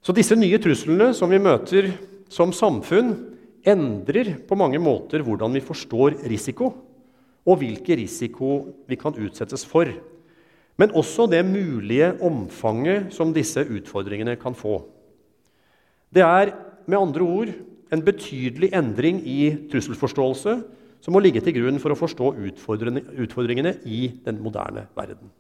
[0.05, 1.89] Så disse nye truslene som vi møter
[2.33, 3.15] som samfunn,
[3.67, 6.71] endrer på mange måter hvordan vi forstår risiko,
[7.47, 8.51] og hvilken risiko
[8.87, 9.91] vi kan utsettes for
[10.77, 14.83] men også det mulige omfanget som disse utfordringene kan få.
[16.13, 16.53] Det er
[16.87, 17.53] med andre ord
[17.93, 20.57] en betydelig endring i trusselforståelse
[21.01, 22.33] som må ligge til grunn for å forstå
[23.25, 25.31] utfordringene i den moderne verden.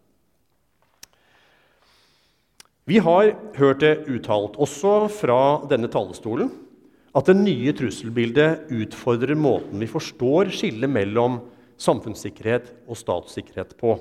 [2.87, 6.53] Vi har hørt det uttalt, også fra denne talerstolen,
[7.16, 11.40] at det nye trusselbildet utfordrer måten vi forstår skillet mellom
[11.81, 13.94] samfunnssikkerhet og statssikkerhet på.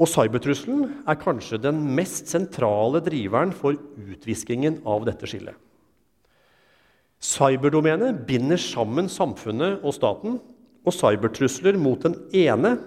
[0.00, 5.56] Og cybertrusselen er kanskje den mest sentrale driveren for utviskingen av dette skillet.
[7.20, 10.38] Cyberdomenet binder sammen samfunnet og staten,
[10.80, 12.78] og cybertrusler mot den ene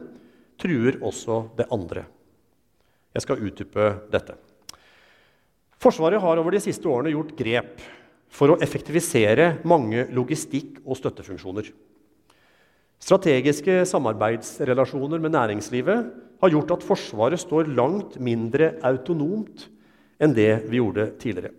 [0.61, 2.07] truer også det andre.
[3.13, 4.33] Jeg skal utdype dette.
[5.77, 7.83] Forsvaret har over de siste årene gjort grep
[8.33, 11.69] for å effektivisere mange logistikk- og støttefunksjoner.
[13.03, 16.05] Strategiske samarbeidsrelasjoner med næringslivet
[16.41, 19.67] har gjort at Forsvaret står langt mindre autonomt
[20.23, 21.51] enn det vi gjorde tidligere.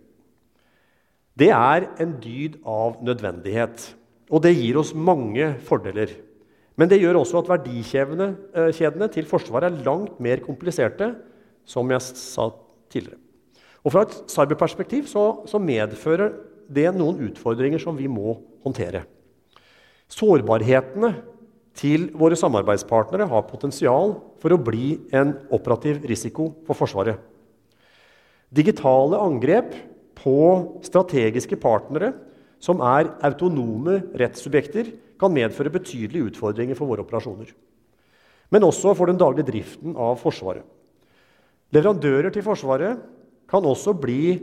[1.35, 3.89] Det er en dyd av nødvendighet,
[4.31, 6.13] og det gir oss mange fordeler.
[6.75, 11.13] Men det gjør også at verdikjedene eh, til Forsvaret er langt mer kompliserte,
[11.67, 12.49] som jeg sa
[12.91, 13.19] tidligere.
[13.85, 16.33] Og Fra et cyberperspektiv så, så medfører
[16.71, 19.03] det noen utfordringer som vi må håndtere.
[20.11, 21.13] Sårbarhetene
[21.75, 27.19] til våre samarbeidspartnere har potensial for å bli en operativ risiko for Forsvaret.
[28.55, 29.73] Digitale angrep
[30.15, 30.37] på
[30.85, 32.13] strategiske partnere
[32.63, 37.47] som er autonome rettssubjekter, kan medføre betydelige utfordringer for våre operasjoner.
[38.51, 40.65] Men også for den daglige driften av Forsvaret.
[41.71, 42.99] Leverandører til Forsvaret
[43.49, 44.35] kan også bli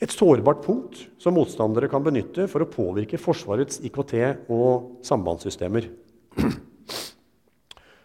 [0.00, 5.90] et sårbart punkt som motstandere kan benytte for å påvirke Forsvarets IKT- og sambandssystemer.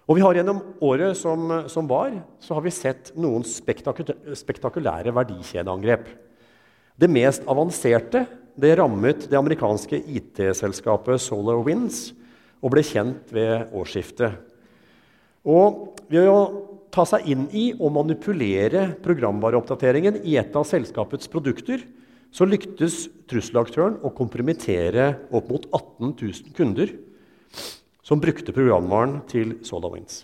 [0.05, 2.11] Og vi har Gjennom året som, som var,
[2.43, 6.05] så har vi sett noen spektakulære verdikjedeangrep.
[6.99, 8.25] Det mest avanserte
[8.55, 12.11] det rammet det amerikanske IT-selskapet SolarWinds
[12.61, 14.37] og ble kjent ved årsskiftet.
[15.47, 16.39] Og ved å
[16.95, 21.83] ta seg inn i og manipulere programvareoppdateringen i et av selskapets produkter,
[22.31, 26.93] så lyktes trusselaktøren å kompromittere opp mot 18 000 kunder
[28.05, 30.23] som brukte programvaren til SolarWinds.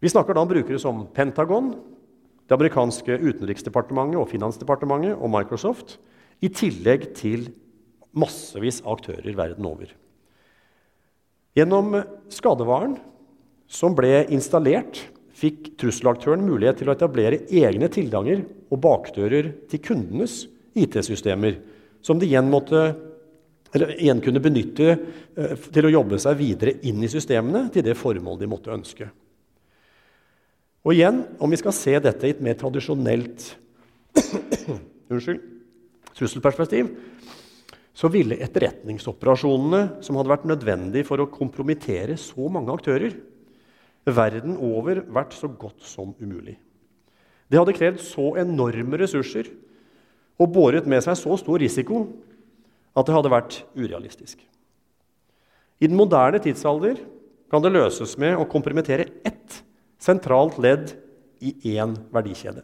[0.00, 1.74] Vi snakker da om brukere som Pentagon,
[2.46, 5.98] det amerikanske utenriksdepartementet og finansdepartementet og Microsoft,
[6.40, 7.50] i tillegg til
[8.16, 9.92] massevis av aktører verden over.
[11.58, 12.00] Gjennom
[12.32, 12.96] skadevaren
[13.70, 15.04] som ble installert,
[15.40, 20.42] fikk trusselaktøren mulighet til å etablere egne tilganger og bakdører til kundenes
[20.76, 21.56] IT-systemer,
[22.04, 22.82] som de igjen, måtte,
[23.96, 28.40] igjen kunne benytte eh, til å jobbe seg videre inn i systemene til det formål
[28.40, 29.08] de måtte ønske.
[30.86, 33.50] Og igjen, om vi skal se dette i et mer tradisjonelt
[35.12, 35.42] unnskyld,
[36.16, 36.88] trusselperspektiv,
[37.96, 43.12] så ville etterretningsoperasjonene som hadde vært nødvendig for å kompromittere så mange aktører,
[44.16, 46.56] verden over vært så godt som umulig.
[47.50, 49.50] Det hadde krevd så enorme ressurser
[50.40, 52.04] og båret med seg så stor risiko
[52.96, 54.38] at det hadde vært urealistisk.
[55.80, 57.00] I den moderne tidsalder
[57.50, 59.62] kan det løses med å komprimittere ett
[60.00, 60.94] sentralt ledd
[61.40, 62.62] i én verdikjede.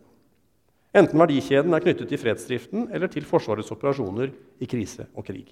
[0.97, 4.31] Enten verdikjeden er knyttet til fredsdriften eller til Forsvarets operasjoner
[4.63, 5.51] i krise og krig.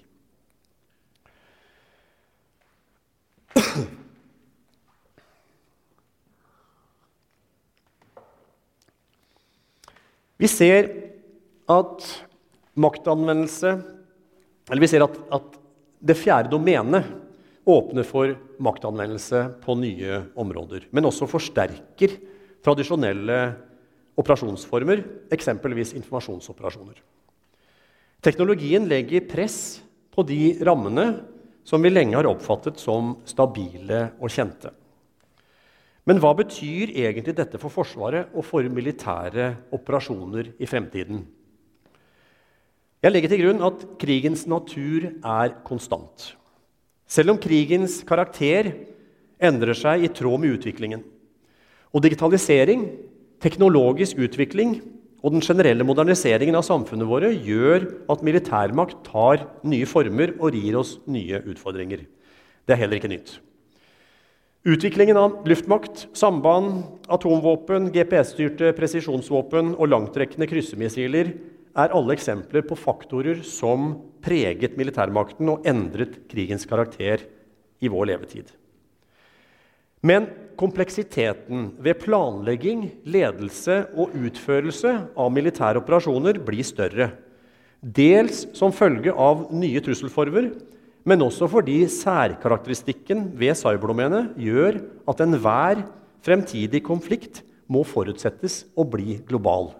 [10.37, 10.89] Vi ser
[11.71, 12.07] at
[12.75, 13.71] maktanvendelse
[14.69, 15.59] Eller vi ser at, at
[16.05, 17.05] det fjerde domenet
[17.65, 22.11] åpner for maktanvendelse på nye områder, men også forsterker
[22.65, 23.37] tradisjonelle
[24.17, 25.01] operasjonsformer,
[25.33, 26.97] eksempelvis informasjonsoperasjoner.
[28.25, 29.57] Teknologien legger press
[30.13, 31.07] på de rammene
[31.65, 34.71] som vi lenge har oppfattet som stabile og kjente.
[36.05, 41.23] Men hva betyr egentlig dette for Forsvaret og for militære operasjoner i fremtiden?
[43.01, 46.31] Jeg legger til grunn at krigens natur er konstant.
[47.05, 48.71] Selv om krigens karakter
[49.41, 51.03] endrer seg i tråd med utviklingen.
[51.93, 52.87] Og digitalisering
[53.43, 54.77] Teknologisk utvikling
[55.25, 60.77] og den generelle moderniseringen av samfunnet våre gjør at militærmakt tar nye former og gir
[60.79, 62.05] oss nye utfordringer.
[62.65, 63.35] Det er heller ikke nytt.
[64.65, 71.29] Utviklingen av luftmakt, samband, atomvåpen, GPS-styrte presisjonsvåpen og langtrekkende kryssemissiler
[71.77, 73.91] er alle eksempler på faktorer som
[74.25, 77.27] preget militærmakten og endret krigens karakter
[77.77, 78.49] i vår levetid.
[80.01, 87.11] Men kompleksiteten ved planlegging, ledelse og utførelse av militære operasjoner blir større.
[87.85, 90.55] Dels som følge av nye trusselformer,
[91.05, 94.79] men også fordi særkarakteristikken ved cyberdomenet gjør
[95.09, 95.83] at enhver
[96.25, 99.71] fremtidig konflikt må forutsettes å bli global.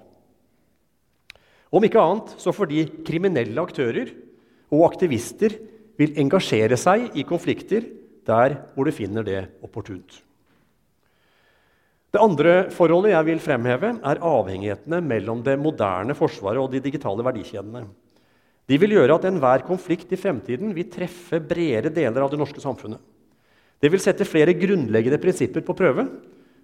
[1.76, 4.14] Om ikke annet så fordi kriminelle aktører
[4.74, 5.58] og aktivister
[6.00, 7.90] vil engasjere seg i konflikter
[8.26, 10.22] der hvor de finner det opportunt.
[12.16, 17.26] Det andre forholdet jeg vil fremheve, er avhengighetene mellom det moderne forsvaret og de digitale
[17.28, 17.82] verdikjedene.
[18.66, 22.64] De vil gjøre at enhver konflikt i fremtiden vil treffe bredere deler av det norske
[22.64, 23.00] samfunnet.
[23.82, 26.08] Det vil sette flere grunnleggende prinsipper på prøve,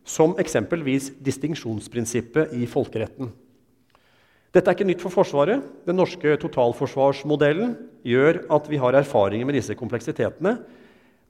[0.08, 3.30] som eksempelvis distinksjonsprinsippet i folkeretten.
[4.52, 5.62] Dette er ikke nytt for Forsvaret.
[5.86, 7.76] Den norske totalforsvarsmodellen
[8.08, 10.58] gjør at vi har erfaringer med disse kompleksitetene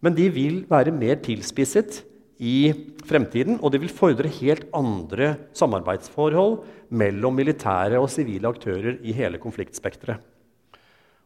[0.02, 2.02] men de vil være mer tilspisset
[2.42, 2.74] i
[3.06, 9.38] fremtiden, og det vil fordre helt andre samarbeidsforhold mellom militære og sivile aktører i hele
[9.42, 10.18] konfliktspekteret.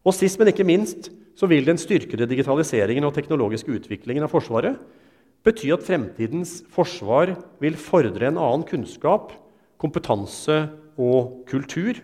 [0.06, 4.78] Og sist, men ikke minst, så vil den styrkede digitaliseringen og teknologiske utviklingen av Forsvaret
[5.46, 9.34] bety at fremtidens forsvar vil fordre en annen kunnskap,
[9.82, 10.64] kompetanse
[10.98, 12.00] og kultur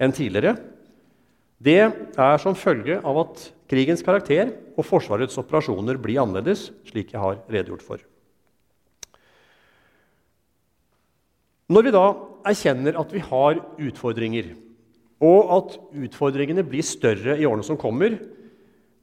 [0.00, 0.56] enn tidligere.
[1.60, 7.20] Det er som følge av at krigens karakter og Forsvarets operasjoner blir annerledes, slik jeg
[7.22, 8.02] har redegjort for.
[11.70, 12.06] Når vi da
[12.50, 14.54] erkjenner at vi har utfordringer,
[15.20, 18.16] og at utfordringene blir større i årene som kommer,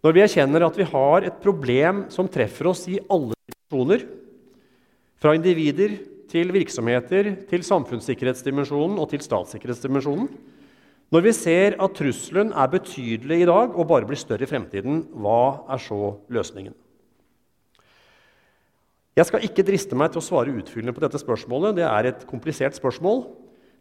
[0.06, 4.06] når vi erkjenner at vi har et problem som treffer oss i alle situasjoner,
[5.18, 5.96] fra individer
[6.30, 10.28] til virksomheter, til samfunnssikkerhetsdimensjonen og til statssikkerhetsdimensjonen,
[11.14, 15.06] når vi ser at trusselen er betydelig i dag og bare blir større i fremtiden,
[15.16, 16.76] hva er så løsningen?
[19.18, 21.80] Jeg skal ikke driste meg til å svare utfyllende på dette spørsmålet.
[21.80, 23.24] Det er et komplisert spørsmål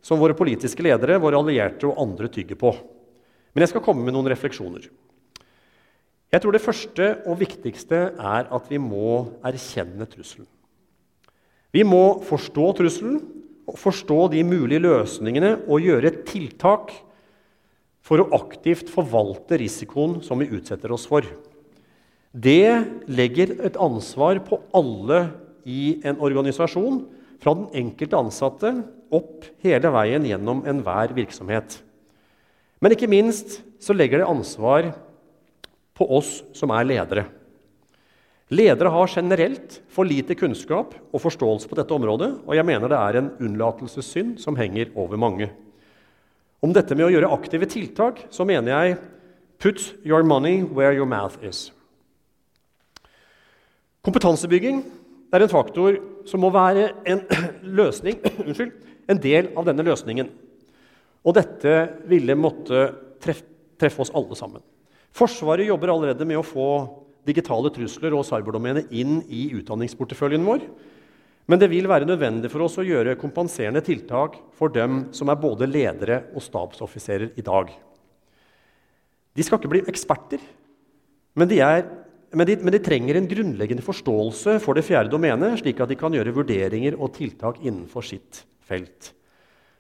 [0.06, 2.70] som våre politiske ledere, våre allierte og andre tygger på.
[3.54, 4.86] Men jeg skal komme med noen refleksjoner.
[6.30, 10.46] Jeg tror det første og viktigste er at vi må erkjenne trusselen.
[11.74, 13.18] Vi må forstå trusselen,
[13.66, 16.94] forstå de mulige løsningene og gjøre et tiltak
[18.06, 21.26] for å aktivt forvalte risikoen som vi utsetter oss for.
[22.30, 25.24] Det legger et ansvar på alle
[25.66, 27.00] i en organisasjon,
[27.42, 28.72] fra den enkelte ansatte
[29.14, 31.80] opp hele veien gjennom enhver virksomhet.
[32.82, 34.90] Men ikke minst så legger det ansvar
[35.96, 37.26] på oss som er ledere.
[38.52, 42.98] Ledere har generelt for lite kunnskap og forståelse på dette området, og jeg mener det
[42.98, 45.48] er en unnlatelsessynd som henger over mange.
[46.62, 48.98] Om dette med å gjøre aktive tiltak så mener jeg
[49.58, 51.72] put your money where your mouth is.
[54.06, 54.84] Kompetansebygging
[55.34, 57.22] er en faktor som må være en
[57.80, 58.74] løsning, unnskyld,
[59.06, 60.30] en del av denne løsningen.
[61.26, 61.76] Og dette
[62.10, 62.88] ville måtte
[63.22, 63.46] treffe,
[63.76, 64.62] treffe oss alle sammen.
[65.16, 66.68] Forsvaret jobber allerede med å få
[67.26, 70.62] digitale trusler og cyberdomenet inn i utdanningsporteføljen vår.
[71.46, 75.38] Men det vil være nødvendig for oss å gjøre kompenserende tiltak for dem som er
[75.40, 77.70] både ledere og stabsoffiserer i dag.
[79.36, 80.42] De skal ikke bli eksperter,
[81.36, 81.84] men de, er,
[82.32, 85.98] men, de, men de, trenger en grunnleggende forståelse for det fjerde domenet, slik at de
[86.00, 89.12] kan gjøre vurderinger og tiltak innenfor sitt felt.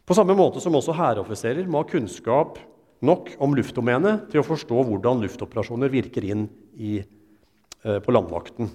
[0.06, 2.60] På samme måte som også hæroffiserer må ha kunnskap
[3.06, 6.46] nok om luftdomenet til å forstå hvordan luftoperasjoner virker inn
[6.78, 7.00] i
[7.86, 8.70] Eh, på landvakten.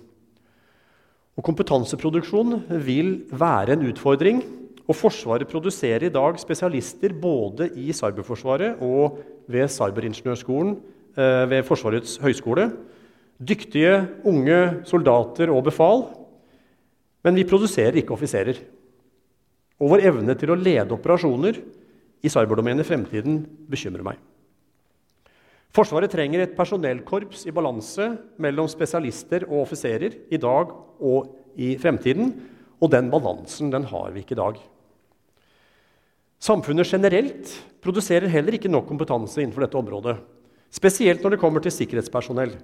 [1.35, 4.41] Og kompetanseproduksjon vil være en utfordring.
[4.87, 9.19] Og Forsvaret produserer i dag spesialister både i Cyberforsvaret og
[9.51, 10.75] ved Cyberingeniørskolen
[11.17, 12.69] eh, ved Forsvarets høgskole.
[13.41, 13.93] Dyktige
[14.27, 16.05] unge soldater og befal.
[17.25, 18.59] Men vi produserer ikke offiserer.
[19.81, 21.57] Og vår evne til å lede operasjoner
[22.21, 23.39] i cyberdomenet i fremtiden
[23.69, 24.19] bekymrer meg.
[25.71, 28.09] Forsvaret trenger et personellkorps i balanse
[28.43, 32.33] mellom spesialister og offiserer i dag og i fremtiden.
[32.81, 34.59] Og den balansen den har vi ikke i dag.
[36.41, 40.15] Samfunnet generelt produserer heller ikke nok kompetanse innenfor dette området.
[40.73, 42.55] Spesielt når det kommer til sikkerhetspersonell.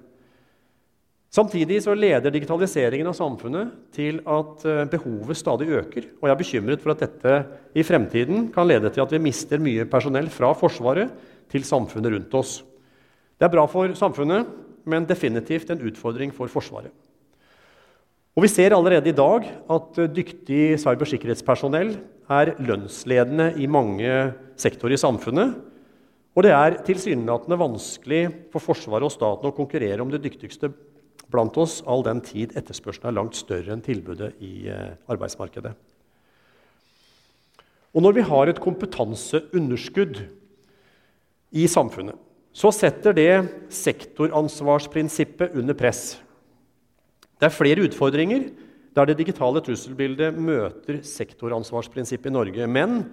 [1.28, 6.06] Samtidig så leder digitaliseringen av samfunnet til at eh, behovet stadig øker.
[6.20, 7.34] Og jeg er bekymret for at dette
[7.76, 11.12] i fremtiden kan lede til at vi mister mye personell fra Forsvaret
[11.52, 12.54] til samfunnet rundt oss.
[13.36, 14.48] Det er bra for samfunnet,
[14.88, 16.94] men definitivt en utfordring for Forsvaret.
[18.38, 21.96] Og Vi ser allerede i dag at dyktig cybersikkerhetspersonell
[22.30, 24.12] er lønnsledende i mange
[24.56, 25.56] sektorer i samfunnet.
[26.38, 28.20] Og det er tilsynelatende vanskelig
[28.52, 30.70] for Forsvaret og staten å konkurrere om det dyktigste
[31.32, 35.74] blant oss, all den tid etterspørselen er langt større enn tilbudet i eh, arbeidsmarkedet.
[37.96, 40.22] Og når vi har et kompetanseunderskudd
[41.56, 42.16] i samfunnet,
[42.52, 43.32] så setter det
[43.72, 46.18] sektoransvarsprinsippet under press.
[47.38, 48.48] Det er flere utfordringer
[48.96, 52.66] der det digitale trusselbildet møter sektoransvarsprinsippet i Norge.
[52.66, 53.04] Men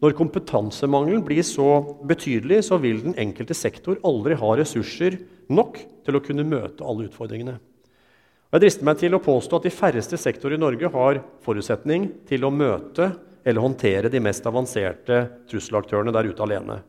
[0.00, 5.18] når kompetansemangelen blir så betydelig, så vil den enkelte sektor aldri ha ressurser
[5.52, 5.76] nok
[6.06, 7.58] til å kunne møte alle utfordringene.
[8.50, 12.46] Jeg drister meg til å påstå at de færreste sektorer i Norge har forutsetning til
[12.48, 13.12] å møte
[13.44, 15.20] eller håndtere de mest avanserte
[15.50, 16.80] trusselaktørene der ute alene.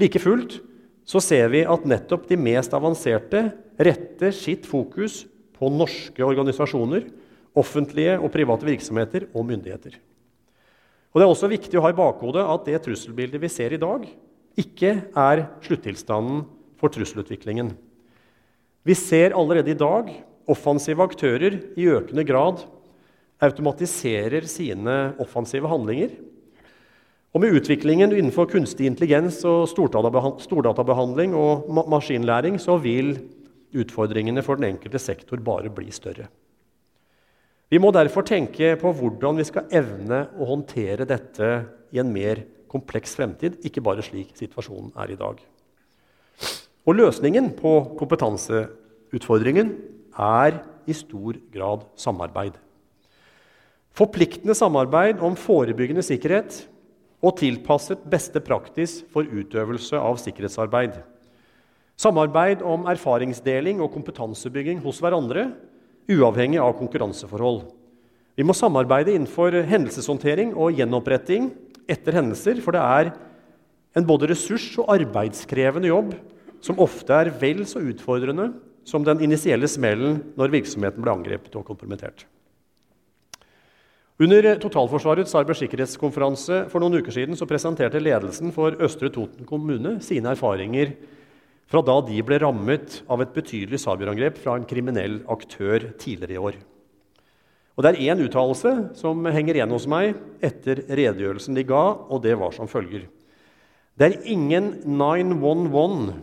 [0.00, 0.60] Like fullt
[1.08, 3.48] så ser vi at nettopp de mest avanserte
[3.80, 5.24] retter sitt fokus
[5.54, 7.08] på norske organisasjoner,
[7.54, 9.98] offentlige og private virksomheter og myndigheter.
[11.14, 13.78] Og Det er også viktig å ha i bakhodet at det trusselbildet vi ser i
[13.78, 14.02] dag,
[14.58, 16.42] ikke er sluttilstanden
[16.80, 17.70] for trusselutviklingen.
[18.84, 20.10] Vi ser allerede i dag
[20.50, 22.66] offensive aktører i økende grad
[23.42, 26.12] automatiserer sine offensive handlinger
[27.34, 33.16] og med utviklingen innenfor kunstig intelligens og stordatabehandling og maskinlæring så vil
[33.74, 36.28] utfordringene for den enkelte sektor bare bli større.
[37.72, 41.50] Vi må derfor tenke på hvordan vi skal evne å håndtere dette
[41.94, 45.38] i en mer kompleks fremtid, ikke bare slik situasjonen er i dag.
[46.84, 49.72] Og løsningen på kompetanseutfordringen
[50.20, 52.58] er i stor grad samarbeid.
[53.94, 56.64] Forpliktende samarbeid om forebyggende sikkerhet
[57.24, 60.98] og tilpasset beste praktis for utøvelse av sikkerhetsarbeid.
[61.96, 65.52] Samarbeid om erfaringsdeling og kompetansebygging hos hverandre,
[66.10, 67.64] uavhengig av konkurranseforhold.
[68.34, 71.52] Vi må samarbeide innenfor hendelseshåndtering og gjenoppretting
[71.90, 73.12] etter hendelser, for det er
[73.94, 76.14] en både ressurs- og arbeidskrevende jobb
[76.64, 78.50] som ofte er vel så utfordrende
[78.88, 82.26] som den initielle smellen når virksomheten ble angrepet og kompromittert.
[84.22, 90.30] Under Totalforsvarets cybersikkerhetskonferanse for noen uker siden så presenterte ledelsen for Østre Toten kommune sine
[90.36, 90.92] erfaringer
[91.70, 96.42] fra da de ble rammet av et betydelig cyberangrep fra en kriminell aktør tidligere i
[96.50, 96.58] år.
[97.74, 102.22] Og Det er én uttalelse som henger igjen hos meg etter redegjørelsen de ga, og
[102.22, 103.08] det var som følger.
[103.98, 106.14] Det er ingen 911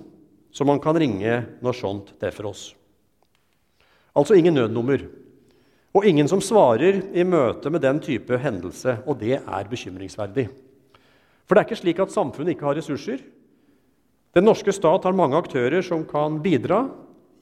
[0.52, 2.70] som man kan ringe når sånt treffer oss.
[4.16, 5.04] Altså ingen nødnummer.
[5.92, 10.48] Og ingen som svarer i møte med den type hendelse, og det er bekymringsverdig.
[11.44, 13.20] For det er ikke slik at samfunnet ikke har ressurser.
[14.32, 16.86] Den norske stat har mange aktører som kan bidra,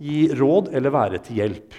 [0.01, 1.75] gi råd eller være til hjelp.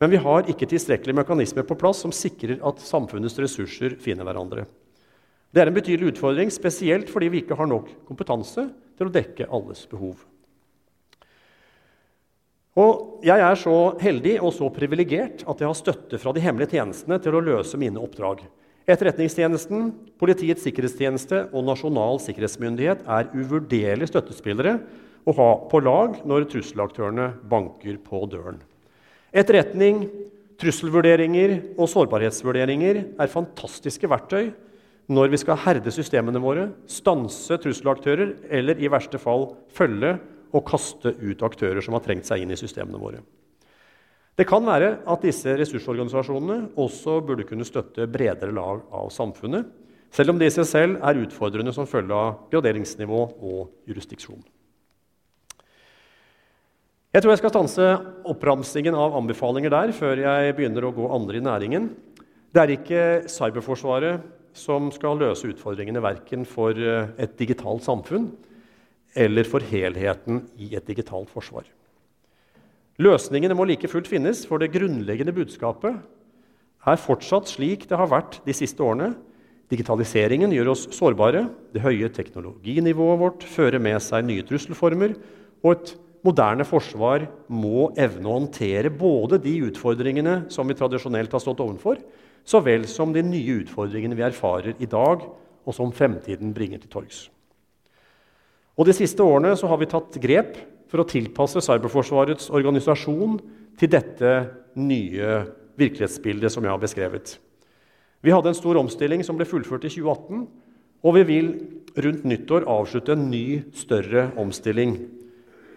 [0.00, 4.64] Men vi har ikke tilstrekkelige mekanismer på plass som sikrer at samfunnets ressurser finner hverandre.
[5.54, 8.66] Det er en betydelig utfordring, spesielt fordi vi ikke har nok kompetanse
[8.98, 10.24] til å dekke alles behov.
[12.80, 16.74] Og jeg er så heldig og så privilegert at jeg har støtte fra de hemmelige
[16.74, 18.42] tjenestene til å løse mine oppdrag.
[18.84, 24.76] Etterretningstjenesten, Politiets sikkerhetstjeneste og Nasjonal sikkerhetsmyndighet er uvurderlige støttespillere
[25.24, 28.58] å ha på lag når trusselaktørene banker på døren.
[29.32, 30.04] Etterretning,
[30.60, 34.52] trusselvurderinger og sårbarhetsvurderinger er fantastiske verktøy
[35.12, 40.14] når vi skal herde systemene våre, stanse trusselaktører eller i verste fall følge
[40.54, 43.24] og kaste ut aktører som har trengt seg inn i systemene våre.
[44.34, 49.68] Det kan være at disse ressursorganisasjonene også burde kunne støtte bredere lag av samfunnet,
[50.14, 54.42] selv om det i seg selv er utfordrende som følge av graderingsnivå og jurisdiksjon.
[57.14, 57.90] Jeg tror jeg skal stanse
[58.26, 61.92] oppramsingen av anbefalinger der før jeg begynner å gå andre i næringen.
[62.50, 64.24] Det er ikke Cyberforsvaret
[64.54, 68.32] som skal løse utfordringene verken for et digitalt samfunn
[69.14, 71.66] eller for helheten i et digitalt forsvar.
[73.02, 75.96] Løsningene må like fullt finnes, for det grunnleggende budskapet
[76.84, 79.14] er fortsatt slik det har vært de siste årene.
[79.72, 81.46] Digitaliseringen gjør oss sårbare.
[81.74, 85.16] Det høye teknologinivået vårt fører med seg nye trusselformer.
[85.64, 91.42] Og et moderne forsvar må evne å håndtere både de utfordringene som vi tradisjonelt har
[91.42, 91.98] stått overfor,
[92.44, 95.24] så vel som de nye utfordringene vi erfarer i dag,
[95.64, 97.24] og som fremtiden bringer til torgs.
[98.76, 100.58] Og De siste årene har vi tatt grep
[100.94, 103.40] for å tilpasse Cyberforsvarets organisasjon
[103.80, 104.34] til dette
[104.78, 105.40] nye
[105.74, 107.32] virkelighetsbildet som jeg har beskrevet.
[108.22, 110.44] Vi hadde en stor omstilling som ble fullført i 2018,
[111.02, 111.48] og vi vil
[111.98, 114.94] rundt nyttår avslutte en ny, større omstilling.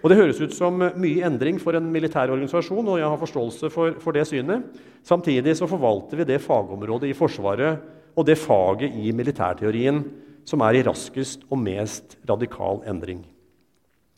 [0.06, 3.72] Og Det høres ut som mye endring for en militær organisasjon, og jeg har forståelse
[3.74, 4.68] for, for det synet.
[5.02, 7.82] Samtidig så forvalter vi det fagområdet i Forsvaret
[8.14, 10.04] og det faget i militærteorien
[10.46, 13.26] som er i raskest og mest radikal endring.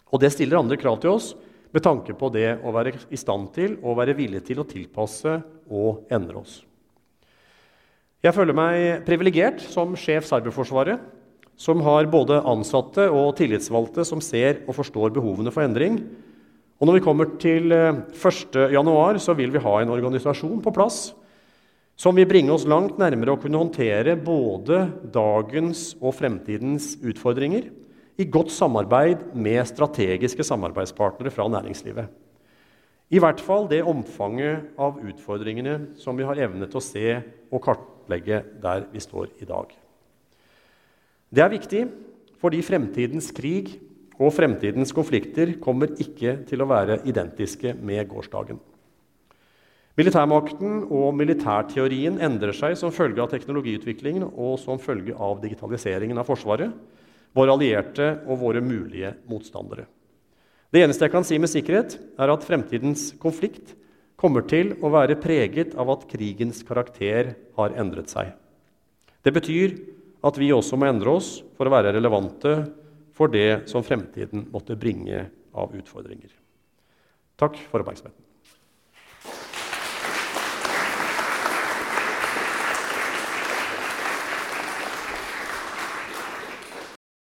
[0.10, 1.34] Og det stiller andre krav til oss
[1.74, 5.36] med tanke på det å være i stand til og være villig til å tilpasse
[5.70, 6.64] og endre oss.
[8.20, 11.00] Jeg føler meg privilegert som sjef Cyberforsvaret,
[11.60, 16.02] som har både ansatte og tillitsvalgte som ser og forstår behovene for endring.
[16.80, 21.10] Og når vi kommer til 1.1, eh, så vil vi ha en organisasjon på plass
[22.00, 27.68] som vil bringe oss langt nærmere å kunne håndtere både dagens og fremtidens utfordringer
[28.20, 32.10] i godt samarbeid med strategiske samarbeidspartnere fra næringslivet.
[33.10, 37.16] I hvert fall det omfanget av utfordringene som vi har evnet å se
[37.50, 39.72] og kartlegge der vi står i dag.
[41.32, 41.86] Det er viktig
[42.42, 43.78] fordi fremtidens krig
[44.20, 48.60] og fremtidens konflikter kommer ikke til å være identiske med gårsdagen.
[50.00, 56.28] Militærmakten og militærteorien endrer seg som følge av teknologiutviklingen og som følge av digitaliseringen av
[56.28, 56.72] Forsvaret,
[57.36, 59.86] våre allierte og våre mulige motstandere.
[60.70, 63.74] Det eneste jeg kan si med sikkerhet, er at fremtidens konflikt
[64.20, 68.34] kommer til å være preget av at krigens karakter har endret seg.
[69.24, 69.78] Det betyr
[70.26, 72.54] at vi også må endre oss for å være relevante
[73.16, 75.26] for det som fremtiden måtte bringe
[75.56, 76.32] av utfordringer.
[77.40, 78.19] Takk for oppmerksomheten.